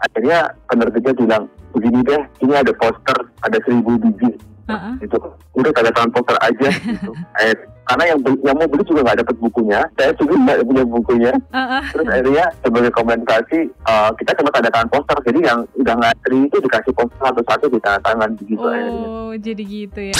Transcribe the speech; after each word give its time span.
akhirnya 0.00 0.38
penerbitnya 0.66 1.12
bilang 1.14 1.44
begini 1.70 2.00
deh 2.02 2.22
ini 2.40 2.52
ada 2.52 2.72
poster 2.76 3.16
ada 3.42 3.58
seribu 3.62 3.96
biji. 3.98 4.32
Uh-uh. 4.70 4.94
itu 5.02 5.18
udah 5.58 5.70
tanda 5.74 5.90
tangan 5.90 6.14
poster 6.14 6.36
aja. 6.38 6.68
Gitu. 6.86 7.10
Eh, 7.42 7.54
karena 7.82 8.14
yang 8.14 8.22
beli- 8.22 8.38
yang 8.46 8.54
mau 8.54 8.70
beli 8.70 8.86
juga 8.86 9.02
nggak 9.02 9.18
dapat 9.26 9.36
bukunya. 9.42 9.82
Saya 9.98 10.14
juga 10.14 10.34
nggak 10.38 10.62
punya 10.62 10.84
bukunya. 10.86 11.32
Uh-uh. 11.50 11.82
terus 11.90 12.06
akhirnya 12.06 12.44
sebagai 12.62 12.92
kompensasi 12.94 13.58
eh, 13.66 14.10
kita 14.14 14.30
cuma 14.38 14.50
tanda 14.54 14.70
tangan 14.70 14.90
poster. 14.94 15.16
Jadi 15.26 15.38
yang 15.42 15.58
udah 15.74 15.94
ngantri 15.98 16.38
itu 16.46 16.56
dikasih 16.62 16.92
poster 16.94 17.18
satu-satu 17.18 17.66
di 17.66 17.78
tanda 17.82 17.98
tangan 18.06 18.30
begitu 18.38 18.62
akhirnya. 18.62 19.06
Oh, 19.10 19.32
jadi 19.34 19.62
gitu 19.66 20.00
ya. 20.06 20.16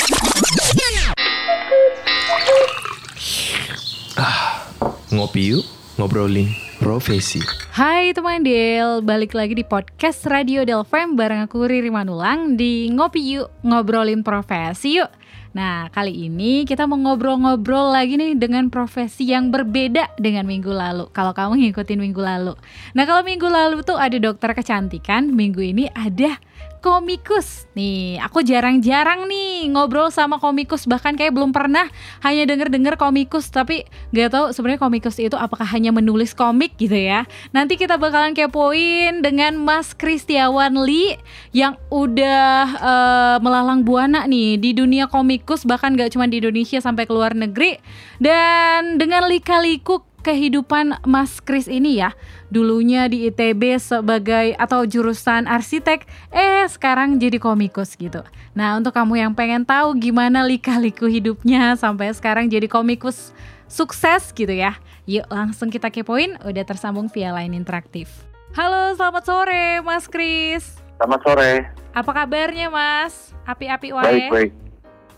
Ngopi 5.10 5.42
yuk, 5.54 5.64
ngobrolin 5.98 6.50
profesi. 6.80 7.44
Hai 7.76 8.16
teman 8.16 8.40
Del, 8.40 9.04
balik 9.04 9.36
lagi 9.36 9.52
di 9.52 9.62
podcast 9.68 10.24
Radio 10.24 10.64
Del 10.64 10.80
Fem 10.88 11.12
bareng 11.12 11.44
aku 11.44 11.68
Riri 11.68 11.92
Manulang 11.92 12.56
di 12.56 12.88
Ngopi 12.88 13.20
Yuk, 13.36 13.52
ngobrolin 13.60 14.24
profesi 14.24 14.96
yuk. 14.96 15.12
Nah, 15.52 15.92
kali 15.92 16.30
ini 16.30 16.64
kita 16.64 16.88
mau 16.88 16.96
ngobrol-ngobrol 16.96 17.92
lagi 17.92 18.16
nih 18.16 18.38
dengan 18.38 18.72
profesi 18.72 19.28
yang 19.28 19.52
berbeda 19.52 20.14
dengan 20.16 20.48
minggu 20.48 20.72
lalu. 20.72 21.10
Kalau 21.12 21.36
kamu 21.36 21.68
ngikutin 21.68 22.00
minggu 22.00 22.22
lalu. 22.22 22.54
Nah, 22.96 23.04
kalau 23.04 23.26
minggu 23.26 23.50
lalu 23.50 23.82
tuh 23.84 23.98
ada 23.98 24.16
dokter 24.16 24.54
kecantikan, 24.56 25.28
minggu 25.28 25.60
ini 25.60 25.84
ada 25.92 26.38
komikus. 26.80 27.68
Nih, 27.76 28.18
aku 28.18 28.42
jarang-jarang 28.42 29.28
nih 29.30 29.70
ngobrol 29.70 30.10
sama 30.10 30.42
komikus, 30.42 30.88
bahkan 30.88 31.14
kayak 31.14 31.36
belum 31.36 31.54
pernah 31.54 31.86
hanya 32.24 32.48
denger-denger 32.48 32.98
komikus, 32.98 33.52
tapi 33.52 33.86
nggak 34.10 34.28
tahu 34.32 34.44
sebenarnya 34.50 34.80
komikus 34.82 35.16
itu 35.20 35.36
apakah 35.38 35.68
hanya 35.68 35.94
menulis 35.94 36.34
komik 36.34 36.74
gitu 36.80 36.96
ya. 36.96 37.28
Nanti 37.54 37.78
kita 37.78 38.00
bakalan 38.00 38.34
kepoin 38.34 39.22
dengan 39.22 39.60
Mas 39.60 39.94
Kristiawan 39.94 40.74
Lee 40.82 41.20
yang 41.54 41.78
udah 41.92 42.50
eh, 42.80 43.36
melalang 43.38 43.86
buana 43.86 44.26
nih 44.26 44.58
di 44.58 44.74
dunia 44.74 45.06
komikus 45.06 45.62
bahkan 45.68 45.94
gak 45.94 46.16
cuma 46.16 46.26
di 46.26 46.42
Indonesia 46.42 46.82
sampai 46.82 47.04
ke 47.06 47.12
luar 47.12 47.36
negeri 47.36 47.78
dan 48.18 48.98
dengan 48.98 49.28
lika-liku 49.28 50.09
kehidupan 50.20 51.02
Mas 51.08 51.40
Kris 51.40 51.66
ini 51.66 52.00
ya. 52.00 52.12
Dulunya 52.52 53.08
di 53.08 53.28
ITB 53.28 53.80
sebagai 53.80 54.54
atau 54.56 54.84
jurusan 54.84 55.48
arsitek 55.48 56.04
eh 56.30 56.64
sekarang 56.68 57.16
jadi 57.16 57.40
komikus 57.40 57.96
gitu. 57.96 58.20
Nah 58.52 58.76
untuk 58.76 58.92
kamu 58.92 59.24
yang 59.26 59.32
pengen 59.32 59.64
tahu 59.64 59.96
gimana 59.96 60.44
lika-liku 60.44 61.08
hidupnya 61.08 61.74
sampai 61.74 62.12
sekarang 62.12 62.46
jadi 62.46 62.68
komikus 62.68 63.32
sukses 63.70 64.34
gitu 64.34 64.50
ya 64.50 64.74
yuk 65.10 65.26
langsung 65.26 65.72
kita 65.74 65.90
kepoin. 65.90 66.38
Udah 66.46 66.62
tersambung 66.62 67.10
via 67.10 67.34
line 67.34 67.58
interaktif. 67.58 68.06
Halo 68.54 68.94
selamat 68.94 69.24
sore 69.26 69.82
Mas 69.82 70.06
Kris. 70.06 70.78
Selamat 70.98 71.20
sore. 71.26 71.52
Apa 71.90 72.10
kabarnya 72.14 72.70
Mas? 72.70 73.34
Api-api 73.42 73.90
wae? 73.90 74.06
Baik 74.06 74.30
baik. 74.30 74.52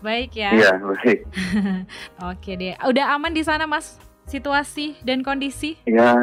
Baik 0.03 0.31
ya? 0.35 0.51
Iya 0.51 0.71
baik. 0.81 1.19
Oke 2.33 2.51
deh, 2.57 2.73
udah 2.81 3.15
aman 3.15 3.31
di 3.31 3.45
sana 3.45 3.63
mas 3.69 3.95
situasi 4.25 4.95
dan 5.01 5.21
kondisi? 5.21 5.77
ya 5.83 6.13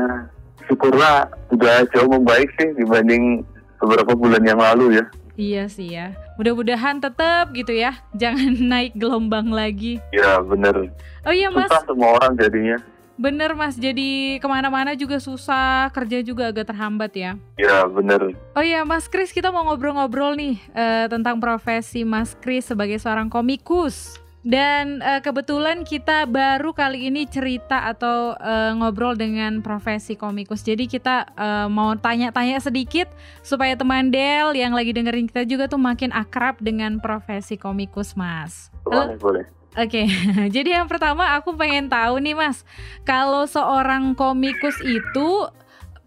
syukurlah 0.64 1.26
udah 1.50 1.82
jauh 1.90 2.06
membaik 2.06 2.46
sih 2.54 2.70
dibanding 2.74 3.42
beberapa 3.76 4.12
bulan 4.12 4.42
yang 4.42 4.58
lalu 4.58 5.00
ya 5.00 5.06
Iya 5.40 5.72
sih 5.72 5.96
ya. 5.96 6.12
Mudah-mudahan 6.36 7.00
tetap 7.00 7.56
gitu 7.56 7.72
ya, 7.72 7.96
jangan 8.20 8.60
naik 8.60 8.92
gelombang 8.92 9.48
lagi. 9.48 9.96
ya 10.12 10.36
bener 10.38 10.92
Oh 11.24 11.32
iya 11.32 11.48
mas, 11.48 11.64
susah 11.64 11.80
semua 11.88 12.12
orang 12.12 12.36
jadinya 12.36 12.76
bener 13.16 13.56
mas. 13.56 13.72
Jadi 13.72 14.36
ke 14.36 14.44
mana-mana 14.44 14.92
juga 14.92 15.16
susah, 15.16 15.88
kerja 15.92 16.20
juga 16.20 16.52
agak 16.52 16.68
terhambat 16.68 17.12
ya. 17.12 17.30
ya 17.56 17.88
bener 17.88 18.36
Oh 18.52 18.60
iya 18.60 18.84
Mas 18.84 19.08
Kris, 19.08 19.32
kita 19.32 19.48
mau 19.48 19.64
ngobrol-ngobrol 19.64 20.36
nih 20.36 20.60
eh, 20.72 21.08
tentang 21.08 21.40
profesi 21.40 22.04
Mas 22.04 22.36
Kris 22.36 22.68
sebagai 22.68 23.00
seorang 23.00 23.32
komikus. 23.32 24.19
Dan 24.40 25.04
eh, 25.04 25.20
kebetulan 25.20 25.84
kita 25.84 26.24
baru 26.24 26.72
kali 26.72 27.12
ini 27.12 27.28
cerita 27.28 27.84
atau 27.84 28.32
eh, 28.40 28.72
ngobrol 28.72 29.12
dengan 29.12 29.60
profesi 29.60 30.16
komikus. 30.16 30.64
Jadi 30.64 30.88
kita 30.88 31.28
eh, 31.36 31.68
mau 31.68 31.92
tanya-tanya 31.92 32.56
sedikit 32.56 33.12
supaya 33.44 33.76
teman 33.76 34.08
Del 34.08 34.56
yang 34.56 34.72
lagi 34.72 34.96
dengerin 34.96 35.28
kita 35.28 35.44
juga 35.44 35.68
tuh 35.68 35.80
makin 35.80 36.08
akrab 36.16 36.56
dengan 36.64 36.96
profesi 37.04 37.60
komikus, 37.60 38.16
Mas. 38.16 38.72
Halo? 38.88 39.12
boleh 39.12 39.18
boleh 39.20 39.46
Oke, 39.78 40.10
jadi 40.56 40.82
yang 40.82 40.90
pertama 40.90 41.38
aku 41.38 41.54
pengen 41.54 41.86
tahu 41.86 42.18
nih 42.18 42.34
Mas, 42.34 42.66
kalau 43.06 43.46
seorang 43.46 44.18
komikus 44.18 44.74
itu 44.82 45.46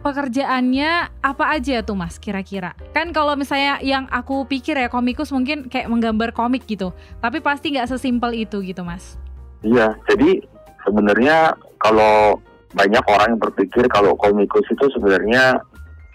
pekerjaannya 0.03 1.23
apa 1.23 1.45
aja 1.55 1.79
tuh 1.81 1.95
Mas 1.95 2.19
kira-kira? 2.19 2.75
Kan 2.91 3.15
kalau 3.15 3.39
misalnya 3.39 3.79
yang 3.79 4.05
aku 4.11 4.43
pikir 4.45 4.75
ya 4.75 4.91
komikus 4.91 5.31
mungkin 5.31 5.71
kayak 5.71 5.87
menggambar 5.87 6.35
komik 6.35 6.67
gitu, 6.67 6.91
tapi 7.23 7.39
pasti 7.39 7.71
nggak 7.73 7.87
sesimpel 7.87 8.35
itu 8.35 8.59
gitu 8.61 8.83
Mas. 8.83 9.15
Iya, 9.63 9.95
jadi 10.11 10.43
sebenarnya 10.83 11.55
kalau 11.79 12.37
banyak 12.75 13.03
orang 13.07 13.37
yang 13.37 13.41
berpikir 13.41 13.87
kalau 13.87 14.11
komikus 14.19 14.67
itu 14.67 14.85
sebenarnya 14.91 15.63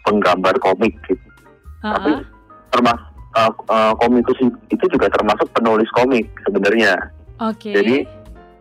penggambar 0.05 0.53
komik 0.61 0.93
gitu. 1.09 1.29
Tapi 1.81 2.21
Heeh. 2.21 2.21
termas 2.69 3.01
uh, 3.39 3.53
uh, 3.73 3.93
komikus 3.97 4.37
itu 4.69 4.85
juga 4.93 5.09
termasuk 5.09 5.49
penulis 5.57 5.89
komik 5.97 6.29
sebenarnya. 6.45 6.99
Oke. 7.41 7.73
Jadi 7.73 8.05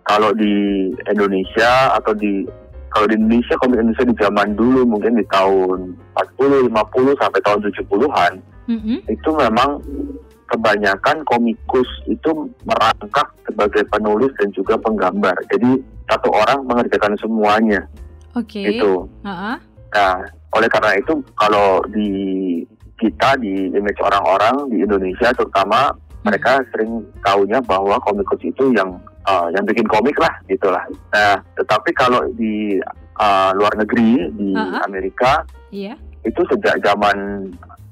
kalau 0.08 0.32
di 0.32 0.88
Indonesia 1.10 1.92
atau 2.00 2.16
di 2.16 2.48
kalau 2.98 3.14
di 3.14 3.16
Indonesia 3.22 3.54
komik 3.62 3.78
Indonesia 3.78 4.10
di 4.10 4.16
zaman 4.18 4.58
dulu 4.58 4.82
mungkin 4.90 5.22
di 5.22 5.26
tahun 5.30 5.94
40, 6.18 6.66
50 6.66 7.22
sampai 7.22 7.40
tahun 7.46 7.60
70-an 7.70 8.34
Mm-mm. 8.74 8.98
itu 9.06 9.30
memang 9.38 9.78
kebanyakan 10.50 11.22
komikus 11.30 11.86
itu 12.10 12.50
merangkap 12.66 13.30
sebagai 13.46 13.86
penulis 13.94 14.34
dan 14.42 14.50
juga 14.50 14.82
penggambar. 14.82 15.38
Jadi 15.54 15.78
satu 16.10 16.34
orang 16.34 16.66
mengerjakan 16.66 17.14
semuanya 17.22 17.86
Oke. 18.34 18.66
itu. 18.66 19.06
Heeh. 19.22 19.56
Nah, 19.94 20.16
oleh 20.58 20.70
karena 20.74 20.98
itu 20.98 21.22
kalau 21.38 21.86
di 21.94 22.10
kita 22.98 23.38
di 23.38 23.78
image 23.78 24.02
orang-orang 24.02 24.74
di 24.74 24.82
Indonesia 24.82 25.30
terutama 25.38 25.94
mereka 26.26 26.66
sering 26.74 27.06
taunya 27.22 27.62
bahwa 27.62 28.02
komikus 28.02 28.42
itu 28.42 28.74
yang 28.74 28.98
uh, 29.30 29.54
yang 29.54 29.62
bikin 29.70 29.86
komik 29.86 30.18
lah 30.18 30.27
gitulah. 30.48 30.84
Nah, 31.12 31.40
tetapi 31.56 31.92
kalau 31.94 32.24
di 32.34 32.80
uh, 33.20 33.52
luar 33.54 33.74
negeri 33.76 34.32
di 34.34 34.52
Ha-ha. 34.56 34.84
Amerika 34.84 35.44
Iya. 35.68 36.00
itu 36.24 36.42
sejak 36.48 36.80
zaman 36.80 37.48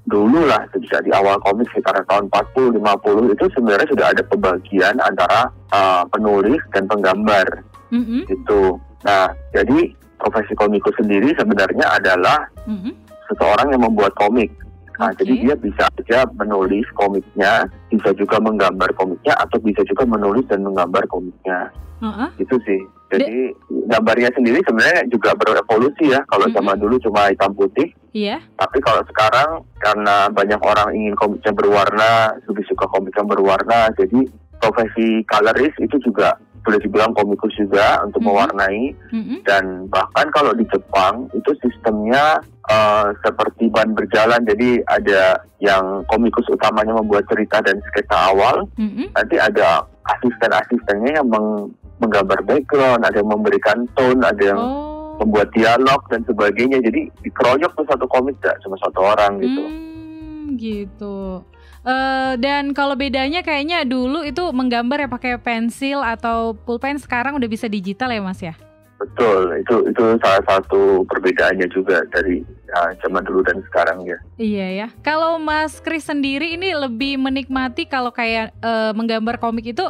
dulu 0.06 0.46
lah 0.46 0.62
sejak 0.70 1.02
di 1.02 1.12
awal 1.12 1.36
komik 1.42 1.66
sekitar 1.74 1.98
tahun 2.06 2.30
40 2.30 2.78
50 2.78 3.34
itu 3.34 3.46
sebenarnya 3.58 3.88
sudah 3.90 4.08
ada 4.14 4.24
pembagian 4.24 4.96
antara 5.02 5.50
uh, 5.74 6.06
penulis 6.08 6.62
dan 6.72 6.86
penggambar 6.86 7.66
Mm-mm. 7.90 8.22
gitu. 8.30 8.78
Nah, 9.02 9.34
jadi 9.52 9.92
profesi 10.22 10.54
komikus 10.54 10.94
sendiri 10.96 11.34
sebenarnya 11.36 11.90
adalah 11.92 12.46
Mm-mm. 12.70 12.94
seseorang 13.28 13.74
yang 13.74 13.82
membuat 13.82 14.14
komik. 14.16 14.54
Nah, 15.00 15.12
Oke. 15.12 15.24
jadi 15.24 15.34
dia 15.44 15.56
bisa 15.60 15.84
aja 15.92 16.20
menulis 16.40 16.88
komiknya, 16.96 17.68
bisa 17.92 18.16
juga 18.16 18.40
menggambar 18.40 18.92
komiknya, 18.96 19.36
atau 19.40 19.60
bisa 19.60 19.84
juga 19.84 20.08
menulis 20.08 20.48
dan 20.48 20.64
menggambar 20.64 21.04
komiknya. 21.12 21.72
Heeh. 22.02 22.30
Itu 22.40 22.56
sih. 22.64 22.82
Jadi 23.06 23.54
gambarnya 23.88 24.34
sendiri 24.34 24.60
sebenarnya 24.66 25.08
juga 25.08 25.32
berevolusi 25.38 26.10
ya. 26.12 26.20
Kalau 26.28 26.50
Mhm. 26.50 26.56
zaman 26.58 26.78
dulu 26.82 26.96
cuma 27.00 27.30
hitam 27.32 27.54
putih, 27.54 27.94
Iya. 28.12 28.42
tapi 28.58 28.82
kalau 28.82 29.06
sekarang 29.08 29.64
karena 29.80 30.28
banyak 30.34 30.60
orang 30.60 30.90
ingin 30.96 31.16
komiknya 31.16 31.54
berwarna, 31.54 32.34
lebih 32.50 32.66
suka 32.68 32.90
komiknya 32.90 33.24
berwarna, 33.24 33.94
jadi 33.96 34.26
profesi 34.60 35.22
colorist 35.30 35.78
itu 35.78 36.00
juga 36.02 36.34
boleh 36.66 36.82
dibilang 36.82 37.14
komikus 37.14 37.54
juga 37.54 38.02
untuk 38.02 38.20
Mhm. 38.20 38.28
mewarnai 38.28 38.82
Mm-mm. 39.12 39.40
dan 39.44 39.64
bahkan 39.88 40.26
kalau 40.30 40.52
di 40.52 40.66
Jepang 40.66 41.30
itu 41.32 41.54
sistemnya 41.60 42.42
eh, 42.66 43.08
seperti 43.22 43.70
ban 43.70 43.94
berjalan 43.94 44.42
jadi 44.44 44.82
ada 44.88 45.38
yang 45.60 46.02
komikus 46.06 46.50
utamanya 46.50 46.92
membuat 46.92 47.22
cerita 47.26 47.62
dan 47.62 47.78
sketsa 47.86 48.34
awal 48.34 48.66
Mm-mm. 48.76 49.06
nanti 49.12 49.38
ada 49.38 49.86
asisten-asistennya 50.10 51.22
yang 51.22 51.30
meng- 51.30 51.70
menggambar 51.96 52.42
background 52.44 53.06
ada 53.06 53.16
yang 53.16 53.30
memberikan 53.30 53.86
tone 53.94 54.20
ada 54.20 54.44
yang 54.44 54.58
Oh. 54.58 55.16
membuat 55.16 55.48
dialog 55.52 56.02
dan 56.10 56.26
sebagainya 56.26 56.82
jadi 56.82 57.08
dikeroyok 57.22 57.72
tuh 57.72 57.86
satu 57.86 58.04
komik 58.06 58.36
gak 58.42 58.58
cuma 58.60 58.76
satu 58.76 59.00
orang 59.00 59.40
gitu 59.40 59.62
Hmm, 59.64 60.58
gitu. 60.58 61.40
Eh, 61.86 62.34
dan 62.42 62.74
kalau 62.74 62.98
bedanya 62.98 63.46
kayaknya 63.46 63.86
dulu 63.86 64.26
itu 64.26 64.42
menggambar 64.50 65.06
ya 65.06 65.10
pakai 65.10 65.38
pensil 65.38 66.02
atau 66.02 66.58
pulpen 66.58 66.98
sekarang 66.98 67.38
udah 67.38 67.46
bisa 67.46 67.70
digital 67.70 68.10
ya 68.10 68.22
Mas 68.26 68.42
ya? 68.42 68.58
betul 68.96 69.52
itu 69.60 69.92
itu 69.92 70.04
salah 70.24 70.40
satu 70.48 71.04
perbedaannya 71.12 71.68
juga 71.68 72.00
dari 72.16 72.40
ya, 72.42 72.96
zaman 73.04 73.28
dulu 73.28 73.44
dan 73.44 73.60
sekarang 73.68 74.08
ya 74.08 74.18
Iya 74.40 74.68
ya. 74.72 74.88
Kalau 75.04 75.36
Mas 75.36 75.84
Kris 75.84 76.08
sendiri 76.08 76.56
ini 76.56 76.72
lebih 76.72 77.20
menikmati 77.20 77.86
kalau 77.86 78.10
kayak 78.10 78.56
eh, 78.56 78.92
menggambar 78.96 79.38
komik 79.38 79.76
itu 79.76 79.84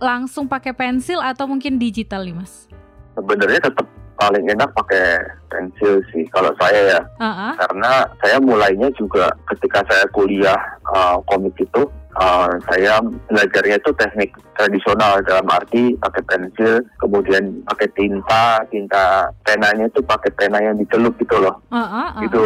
langsung 0.00 0.48
pakai 0.50 0.74
pensil 0.74 1.22
atau 1.22 1.46
mungkin 1.46 1.78
digital 1.78 2.26
nih 2.26 2.34
Mas? 2.34 2.66
sebenarnya 3.12 3.68
tetap 3.68 3.86
paling 4.28 4.46
enak 4.54 4.70
pakai 4.76 5.06
pensil 5.50 5.98
sih 6.14 6.22
kalau 6.30 6.52
saya 6.60 6.98
ya. 6.98 7.00
Uh-uh. 7.18 7.52
Karena 7.58 7.92
saya 8.22 8.36
mulainya 8.38 8.88
juga 8.94 9.32
ketika 9.50 9.82
saya 9.90 10.06
kuliah 10.14 10.58
uh, 10.94 11.18
komik 11.26 11.52
itu 11.58 11.82
uh, 12.16 12.50
saya 12.70 13.00
belajarnya 13.28 13.76
itu 13.80 13.90
teknik 13.98 14.30
tradisional 14.56 15.20
dalam 15.26 15.46
arti 15.50 15.96
pakai 15.98 16.22
pensil, 16.28 16.80
kemudian 17.00 17.60
pakai 17.68 17.88
tinta, 17.96 18.62
tinta 18.70 19.28
penanya 19.44 19.88
itu 19.88 20.00
pakai 20.04 20.30
pena 20.38 20.58
yang 20.62 20.76
dicelup 20.78 21.12
gitu 21.18 21.36
loh. 21.42 21.58
Uh-uh, 21.72 21.82
uh-uh. 21.82 22.22
Gitu. 22.24 22.44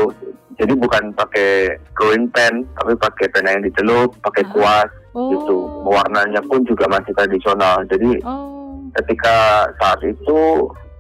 Jadi 0.56 0.72
bukan 0.72 1.12
pakai 1.12 1.76
drawing 1.92 2.32
pen, 2.32 2.64
tapi 2.80 2.96
pakai 2.96 3.28
pena 3.28 3.52
yang 3.52 3.60
dicelup, 3.60 4.16
pakai 4.24 4.40
Ah. 4.48 4.50
kuas 4.56 4.90
Oh. 5.12 5.28
gitu. 5.32 5.56
Warnanya 5.84 6.40
pun 6.48 6.64
juga 6.64 6.88
masih 6.88 7.12
tradisional. 7.12 7.84
Jadi 7.92 8.24
Oh. 8.24 8.80
ketika 8.96 9.68
saat 9.76 10.00
itu 10.00 10.40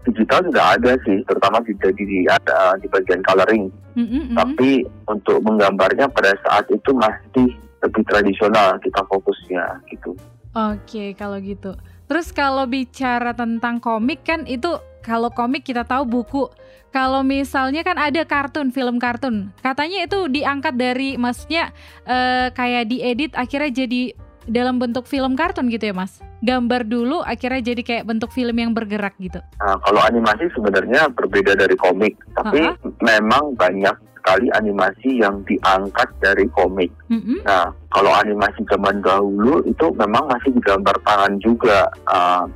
digital 0.06 0.46
sudah 0.46 0.64
ada 0.78 0.92
sih, 1.02 1.18
terutama 1.26 1.58
di 1.66 1.74
di, 1.74 2.02
di 2.06 2.18
ada 2.30 2.78
di 2.78 2.86
bagian 2.86 3.20
coloring. 3.26 3.68
Mm-mm-mm. 3.98 4.38
Tapi 4.38 4.86
untuk 5.10 5.42
menggambarnya 5.42 6.06
pada 6.12 6.32
saat 6.46 6.70
itu 6.70 6.94
masih 6.94 7.52
lebih 7.82 8.02
tradisional 8.08 8.78
kita 8.80 9.02
fokusnya 9.10 9.82
gitu. 9.90 10.14
Oke, 10.56 11.12
kalau 11.18 11.36
gitu. 11.42 11.76
Terus 12.06 12.30
kalau 12.30 12.64
bicara 12.64 13.34
tentang 13.34 13.82
komik 13.82 14.22
kan 14.22 14.46
itu 14.46 14.78
kalau 15.02 15.30
komik 15.30 15.66
kita 15.66 15.82
tahu 15.82 16.06
buku. 16.06 16.48
Kalau 16.94 17.20
misalnya 17.20 17.84
kan 17.84 18.00
ada 18.00 18.24
kartun, 18.24 18.72
film 18.72 18.96
kartun. 18.96 19.52
Katanya 19.60 20.08
itu 20.08 20.32
diangkat 20.32 20.74
dari 20.80 21.20
maksudnya 21.20 21.74
eh, 22.08 22.48
kayak 22.56 22.88
diedit 22.88 23.32
akhirnya 23.36 23.84
jadi 23.84 24.16
dalam 24.48 24.80
bentuk 24.80 25.04
film 25.04 25.36
kartun 25.36 25.68
gitu 25.68 25.92
ya, 25.92 25.94
Mas. 25.94 26.24
Gambar 26.38 26.84
dulu 26.84 27.20
akhirnya 27.20 27.62
jadi 27.64 27.80
kayak 27.80 28.04
bentuk 28.04 28.30
film 28.30 28.52
yang 28.52 28.70
bergerak 28.70 29.16
gitu. 29.16 29.40
Nah, 29.56 29.76
kalau 29.80 30.00
animasi 30.00 30.52
sebenarnya 30.52 31.08
berbeda 31.08 31.54
dari 31.54 31.74
komik, 31.74 32.12
tapi 32.32 32.60
Ah, 32.62 32.76
memang 33.00 33.54
banyak 33.54 33.92
sekali 34.16 34.50
animasi 34.50 35.22
yang 35.22 35.38
diangkat 35.42 36.10
dari 36.18 36.44
komik. 36.50 36.90
Mm-mm. 37.08 37.40
Nah, 37.40 37.70
kalau 37.88 38.10
animasi 38.10 38.66
zaman 38.66 38.98
dahulu 38.98 39.62
itu 39.62 39.86
memang 39.94 40.26
masih 40.26 40.50
digambar 40.52 40.98
tangan 41.02 41.38
juga. 41.38 41.86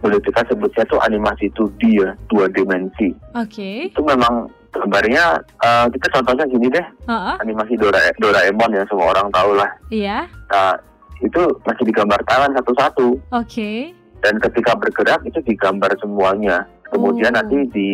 Boleh 0.03 0.19
kita 0.21 0.43
sebutnya 0.44 0.82
tuh 0.85 0.99
animasi 1.00 1.47
2D 1.55 1.81
ya, 1.94 2.11
dua 2.27 2.50
dimensi. 2.50 3.15
Oke. 3.32 3.88
Itu 3.88 4.03
memang 4.03 4.50
gambarnya, 4.71 5.38
ah, 5.59 5.87
kita 5.88 6.11
contohnya 6.12 6.44
gini 6.47 6.69
deh, 6.69 6.87
Heeh, 7.06 7.35
animasi 7.38 7.75
Dora- 7.75 8.15
Doraemon 8.19 8.71
yang 8.71 8.87
semua 8.87 9.11
orang 9.11 9.31
tahu 9.31 9.55
lah. 9.55 9.71
Iya. 9.88 10.27
Nah, 10.50 10.75
itu 11.20 11.43
masih 11.62 11.84
digambar 11.84 12.20
tangan 12.25 12.56
satu-satu. 12.56 13.08
Oke. 13.31 13.93
Dan 14.20 14.37
ketika 14.38 14.72
bergerak 14.75 15.20
itu 15.25 15.40
digambar 15.40 15.93
semuanya. 15.96 16.64
Kemudian 16.90 17.32
Oh. 17.32 17.37
nanti 17.38 17.58
di, 17.70 17.90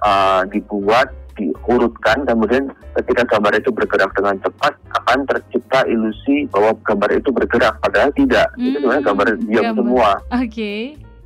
ah, 0.00 0.46
dibuat, 0.46 1.10
diurutkan, 1.36 2.24
kemudian 2.24 2.64
ketika 2.94 3.28
gambar 3.28 3.52
itu 3.54 3.68
bergerak 3.68 4.08
dengan 4.14 4.40
cepat 4.40 4.72
akan 4.94 5.18
tercipta 5.26 5.84
ilusi 5.84 6.48
bahwa 6.48 6.72
gambar 6.80 7.10
itu 7.12 7.28
bergerak. 7.28 7.76
Padahal 7.78 8.08
tidak. 8.12 8.48
itu 8.56 8.72
Hmm, 8.72 8.74
sebenarnya 8.74 9.04
gambar 9.04 9.26
diam 9.42 9.62
gambar. 9.62 9.76
semua 9.76 10.10
Oke. 10.32 10.72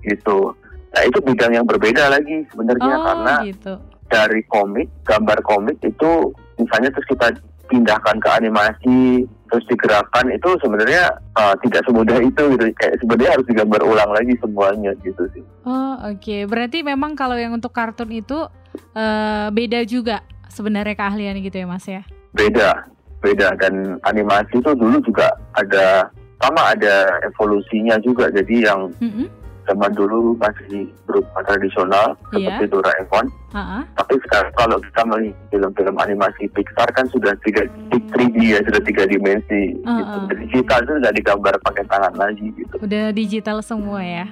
gitu. 0.02 0.38
Nah 0.90 1.02
itu 1.06 1.18
bidang 1.22 1.52
yang 1.54 1.66
berbeda 1.68 2.10
lagi 2.10 2.42
sebenarnya 2.50 2.90
Oh, 2.90 3.04
karena 3.06 3.34
gitu. 3.46 3.74
dari 4.08 4.42
komik, 4.44 4.90
gambar 5.06 5.38
komik 5.42 5.78
itu 5.80 6.10
misalnya 6.58 6.90
terus 6.90 7.06
kita 7.06 7.26
pindahkan 7.70 8.18
ke 8.18 8.28
animasi 8.34 8.98
terus 9.50 9.66
digerakkan 9.66 10.30
itu 10.30 10.48
sebenarnya 10.62 11.10
uh, 11.34 11.54
tidak 11.66 11.82
semudah 11.84 12.18
itu 12.22 12.42
gitu. 12.56 12.64
Kayak 12.78 12.94
sebenarnya 13.02 13.30
harus 13.34 13.46
digambar 13.50 13.82
ulang 13.82 14.10
lagi 14.14 14.34
semuanya 14.38 14.94
gitu 15.02 15.26
sih. 15.34 15.42
Oh 15.66 15.98
oke, 16.06 16.36
berarti 16.46 16.86
memang 16.86 17.18
kalau 17.18 17.34
yang 17.34 17.52
untuk 17.52 17.74
kartun 17.74 18.14
itu 18.14 18.46
eh, 18.94 19.46
beda 19.50 19.82
juga 19.84 20.22
sebenarnya 20.46 20.94
keahlian 20.94 21.36
gitu 21.42 21.56
ya 21.58 21.66
mas 21.66 21.86
ya? 21.86 22.02
beda 22.30 22.86
beda. 23.20 23.58
Dan 23.58 23.98
animasi 24.06 24.62
itu 24.62 24.70
dulu 24.78 25.02
juga 25.02 25.34
ada 25.58 26.08
sama 26.40 26.72
ada 26.72 27.20
evolusinya 27.26 27.98
juga. 28.00 28.30
Jadi 28.32 28.64
yang 28.64 28.88
Mm-mm. 29.02 29.26
Zaman 29.70 29.90
dulu 29.92 30.34
masih 30.36 30.90
berupa 31.04 31.38
tradisional 31.42 32.18
Iya. 32.30 32.58
seperti 32.58 32.64
Doraemon 32.68 33.26
Ha-ha. 33.50 33.78
tapi 33.94 34.14
sekarang 34.20 34.50
kalau 34.52 34.76
kita 34.80 35.02
melihat 35.04 35.38
film-film 35.48 35.96
animasi 35.96 36.42
Pixar 36.48 36.90
kan 36.90 37.06
sudah 37.06 37.30
tiga 37.40 37.62
3D 38.10 38.34
ya 38.48 38.60
sudah 38.60 38.82
tiga 38.82 39.02
dimensi 39.04 39.74
gitu. 39.74 39.86
Uh-uh. 39.86 40.26
digital 40.36 40.78
itu 40.80 40.92
sudah 40.96 41.12
digambar 41.12 41.54
pakai 41.60 41.84
tangan 41.84 42.14
lagi 42.14 42.46
gitu 42.52 42.74
Udah 42.76 43.10
digital 43.10 43.58
semua 43.60 44.00
ya. 44.00 44.26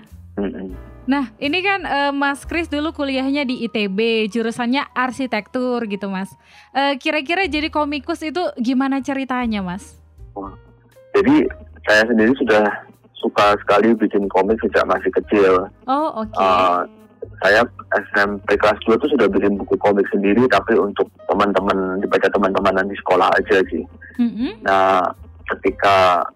Nah 1.04 1.32
ini 1.36 1.58
kan 1.60 1.80
eh, 1.82 2.12
Mas 2.12 2.42
Kris 2.42 2.66
dulu 2.66 2.92
kuliahnya 2.92 3.42
di 3.42 3.64
ITB, 3.64 3.98
jurusannya 4.28 4.86
arsitektur 4.92 5.82
gitu 5.84 6.06
mas. 6.06 6.30
Eh, 6.70 6.94
Kira-kira 6.96 7.42
jadi 7.44 7.66
komikus 7.68 8.20
itu 8.20 8.38
gimana 8.56 9.00
ceritanya 9.00 9.58
mas? 9.60 9.96
jadi 11.10 11.48
saya 11.82 12.02
sendiri 12.04 12.30
sudah 12.36 12.64
suka 13.18 13.58
sekali 13.62 13.94
bikin 13.98 14.30
komik 14.30 14.58
sejak 14.62 14.86
masih 14.86 15.10
kecil 15.10 15.66
Oh 15.90 16.22
oke. 16.22 16.38
Uh, 16.38 16.86
saya 17.42 17.62
SMP 17.94 18.54
kelas 18.58 18.78
2 18.86 18.98
tuh 18.98 19.10
sudah 19.14 19.26
bikin 19.30 19.58
buku 19.58 19.74
komik 19.78 20.06
sendiri 20.10 20.42
tapi 20.50 20.74
untuk 20.74 21.06
teman-teman 21.30 21.98
dibaca 22.02 22.26
teman-teman 22.30 22.86
di 22.86 22.96
sekolah 22.98 23.30
aja 23.34 23.62
sih. 23.70 23.82
Mm-mm. 24.18 24.58
Nah, 24.66 25.06
ketika 25.46 26.26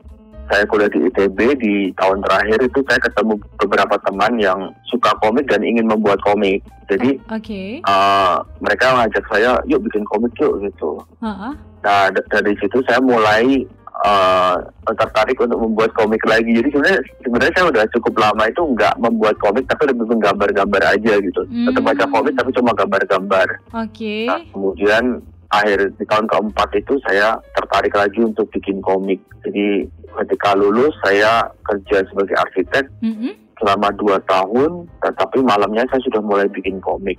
saya 0.51 0.67
kuliah 0.67 0.91
di 0.91 1.07
ITB 1.09 1.39
di 1.59 1.75
tahun 1.97 2.21
terakhir 2.27 2.59
itu 2.67 2.79
saya 2.87 3.01
ketemu 3.01 3.35
beberapa 3.63 3.97
teman 4.05 4.37
yang 4.37 4.61
suka 4.91 5.15
komik 5.23 5.49
dan 5.49 5.63
ingin 5.65 5.87
membuat 5.89 6.19
komik. 6.23 6.61
Jadi 6.91 7.17
Oke. 7.33 7.81
uh, 7.89 8.43
mereka 8.61 8.93
ngajak 8.93 9.25
saya, 9.33 9.57
yuk 9.65 9.81
bikin 9.87 10.05
komik 10.07 10.35
yuk 10.39 10.61
gitu. 10.61 11.01
Ha-ha. 11.25 11.57
Nah 11.83 12.03
d- 12.13 12.27
dari 12.29 12.53
situ 12.61 12.79
saya 12.85 13.01
mulai 13.01 13.65
uh, 14.03 14.55
tertarik 14.93 15.39
untuk 15.39 15.59
membuat 15.59 15.95
komik 15.95 16.23
lagi. 16.23 16.51
Jadi 16.53 16.69
sebenarnya 16.71 17.01
sebenarnya 17.23 17.53
saya 17.55 17.67
udah 17.71 17.85
cukup 17.95 18.15
lama 18.19 18.45
itu 18.45 18.63
nggak 18.63 18.95
membuat 18.99 19.37
komik 19.39 19.65
tapi 19.67 19.89
lebih 19.89 20.07
menggambar-gambar 20.09 20.83
aja 20.91 21.13
gitu. 21.19 21.41
Tetap 21.43 21.83
Hmm. 21.83 21.89
baca 21.89 22.05
komik 22.09 22.35
tapi 22.35 22.51
cuma 22.53 22.71
gambar-gambar. 22.75 23.47
Oke. 23.79 24.27
Nah, 24.27 24.43
kemudian 24.51 25.05
akhir 25.49 25.93
di 25.95 26.05
tahun 26.07 26.27
keempat 26.27 26.69
itu 26.75 26.97
saya 27.05 27.37
tertarik 27.53 27.93
lagi 27.93 28.21
untuk 28.21 28.49
bikin 28.51 28.81
komik. 28.81 29.21
Jadi 29.45 29.85
ketika 30.23 30.53
lulus 30.53 30.93
saya 31.01 31.45
kerja 31.63 32.05
sebagai 32.09 32.37
arsitek 32.37 32.85
Mm-mm. 33.01 33.33
selama 33.57 33.93
dua 33.93 34.17
tahun, 34.25 34.89
tetapi 35.01 35.41
malamnya 35.41 35.85
saya 35.89 36.01
sudah 36.03 36.21
mulai 36.21 36.49
bikin 36.49 36.81
komik 36.81 37.17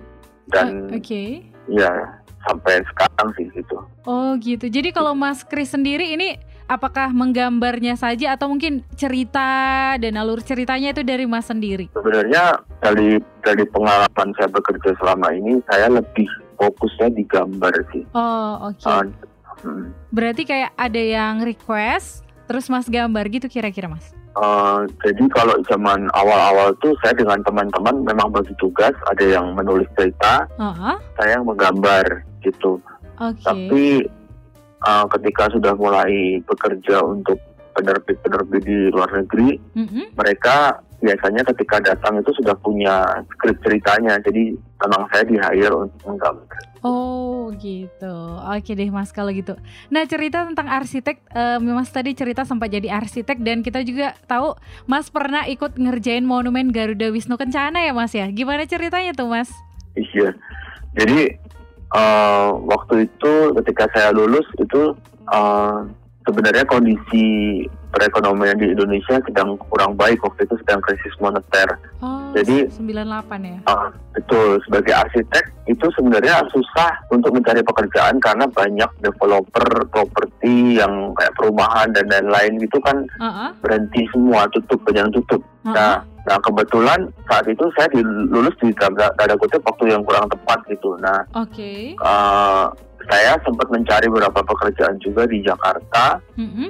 dan 0.50 0.90
Oh, 0.90 0.98
Oke. 0.98 1.46
ya 1.70 1.90
sampai 2.44 2.84
sekarang 2.86 3.28
sih 3.38 3.48
gitu. 3.54 3.78
Oh 4.04 4.36
gitu. 4.36 4.68
Jadi 4.68 4.92
kalau 4.92 5.14
Mas 5.14 5.46
Kris 5.46 5.72
sendiri 5.72 6.12
ini 6.12 6.36
apakah 6.74 7.14
menggambarnya 7.14 7.94
saja 7.94 8.34
atau 8.34 8.50
mungkin 8.50 8.82
cerita 8.98 9.94
dan 10.02 10.18
alur 10.18 10.42
ceritanya 10.42 10.90
itu 10.92 11.06
dari 11.06 11.30
Mas 11.30 11.46
sendiri? 11.46 11.88
Sebenarnya 11.94 12.58
dari 12.82 13.22
dari 13.46 13.64
pengalaman 13.70 14.34
saya 14.34 14.50
bekerja 14.50 14.98
selama 14.98 15.30
ini 15.38 15.62
saya 15.70 15.94
lebih 15.94 16.26
fokusnya 16.58 17.14
di 17.14 17.24
gambar 17.30 17.74
sih. 17.94 18.04
Oh 18.18 18.74
oke. 18.74 18.82
Uh, 18.82 19.06
hmm. 19.62 19.94
Berarti 20.10 20.44
kayak 20.50 20.74
ada 20.74 21.02
yang 21.02 21.46
request, 21.46 22.26
terus 22.50 22.66
Mas 22.74 22.90
gambar 22.90 23.30
gitu 23.30 23.46
kira-kira 23.46 23.86
Mas? 23.86 24.10
Uh, 24.34 24.90
jadi 25.06 25.30
kalau 25.30 25.54
zaman 25.70 26.10
awal-awal 26.18 26.74
tuh 26.82 26.98
saya 27.06 27.14
dengan 27.14 27.38
teman-teman 27.46 28.02
memang 28.02 28.34
bagi 28.34 28.50
tugas, 28.58 28.98
ada 29.06 29.22
yang 29.22 29.54
menulis 29.54 29.86
cerita, 29.94 30.50
Oh, 30.58 30.74
saya 31.22 31.38
yang 31.38 31.46
menggambar 31.46 32.26
gitu. 32.42 32.82
oke. 33.22 33.46
Tapi 33.46 34.10
uh, 34.84 35.06
ketika 35.18 35.50
sudah 35.52 35.74
mulai 35.76 36.40
bekerja 36.44 37.02
untuk 37.04 37.40
penerbit-penerbit 37.74 38.62
di 38.64 38.80
luar 38.94 39.10
negeri, 39.10 39.58
Mm-mm. 39.74 40.14
mereka 40.14 40.78
biasanya 41.04 41.44
ketika 41.52 41.84
datang 41.84 42.22
itu 42.22 42.32
sudah 42.40 42.56
punya 42.62 43.04
skrip 43.36 43.60
ceritanya. 43.66 44.16
Jadi 44.24 44.56
memang 44.56 45.04
saya 45.12 45.24
di 45.28 45.36
hire 45.36 45.74
untuk 45.74 46.00
menggambar. 46.08 46.62
Oh 46.84 47.52
gitu. 47.60 48.16
Oke 48.44 48.76
deh 48.76 48.92
Mas 48.92 49.12
kalau 49.12 49.32
gitu. 49.32 49.56
Nah 49.88 50.04
cerita 50.04 50.44
tentang 50.44 50.68
arsitek, 50.68 51.18
eh, 51.32 51.60
Mas 51.60 51.92
tadi 51.92 52.12
cerita 52.16 52.44
sempat 52.44 52.72
jadi 52.72 52.92
arsitek 52.92 53.40
dan 53.40 53.64
kita 53.64 53.84
juga 53.88 54.16
tahu 54.28 54.56
Mas 54.88 55.08
pernah 55.08 55.48
ikut 55.48 55.80
ngerjain 55.80 56.24
monumen 56.24 56.72
Garuda 56.72 57.12
Wisnu 57.12 57.40
Kencana 57.40 57.84
ya 57.84 57.92
Mas 57.96 58.12
ya. 58.16 58.28
Gimana 58.32 58.68
ceritanya 58.68 59.16
tuh 59.16 59.32
Mas? 59.32 59.52
Iya. 59.96 60.36
Jadi 60.94 61.40
uh, 61.94 62.50
waktu 62.68 63.08
itu 63.08 63.34
ketika 63.62 63.88
saya 63.94 64.10
lulus 64.12 64.46
itu 64.60 64.98
uh, 65.30 65.88
sebenarnya 66.24 66.66
kondisi 66.66 67.26
perekonomian 67.94 68.58
di 68.58 68.74
Indonesia 68.74 69.22
sedang 69.22 69.54
kurang 69.70 69.94
baik 69.94 70.18
waktu 70.26 70.50
itu 70.50 70.58
sedang 70.66 70.82
krisis 70.82 71.14
moneter. 71.22 71.78
Oh, 72.02 72.34
Jadi- 72.34 72.66
98 72.74 73.46
ya. 73.46 73.58
Ah, 73.70 73.94
betul, 74.18 74.58
sebagai 74.66 74.98
arsitek 74.98 75.46
itu 75.70 75.86
sebenarnya 75.94 76.42
susah 76.50 76.90
untuk 77.14 77.30
mencari 77.38 77.62
pekerjaan 77.62 78.18
karena 78.18 78.50
banyak 78.50 78.90
developer 79.00 79.86
properti 79.94 80.82
yang 80.82 81.14
kayak 81.14 81.38
perumahan 81.38 81.94
dan 81.94 82.10
lain-lain 82.10 82.58
itu 82.58 82.82
kan 82.82 83.06
Heeh. 83.22 83.50
berhenti 83.62 84.02
semua, 84.10 84.50
tutup, 84.50 84.82
banyak 84.82 85.14
tutup. 85.14 85.40
heeh. 85.64 85.78
Nah, 85.78 86.02
nah 86.26 86.38
kebetulan 86.42 87.08
saat 87.30 87.46
itu 87.46 87.64
saya 87.78 87.88
dilulus 87.94 88.58
di 88.58 88.74
tanda, 88.74 89.08
tanda 89.16 89.38
kutip 89.38 89.62
waktu 89.62 89.94
yang 89.94 90.02
kurang 90.02 90.26
tepat 90.34 90.60
gitu. 90.66 90.98
Nah, 90.98 91.22
Oke. 91.38 91.94
eh, 91.94 92.66
saya 93.10 93.36
sempat 93.44 93.68
mencari 93.70 94.08
beberapa 94.08 94.42
pekerjaan 94.44 94.98
juga 95.04 95.28
di 95.28 95.44
Jakarta 95.44 96.22
Mm-mm. 96.40 96.70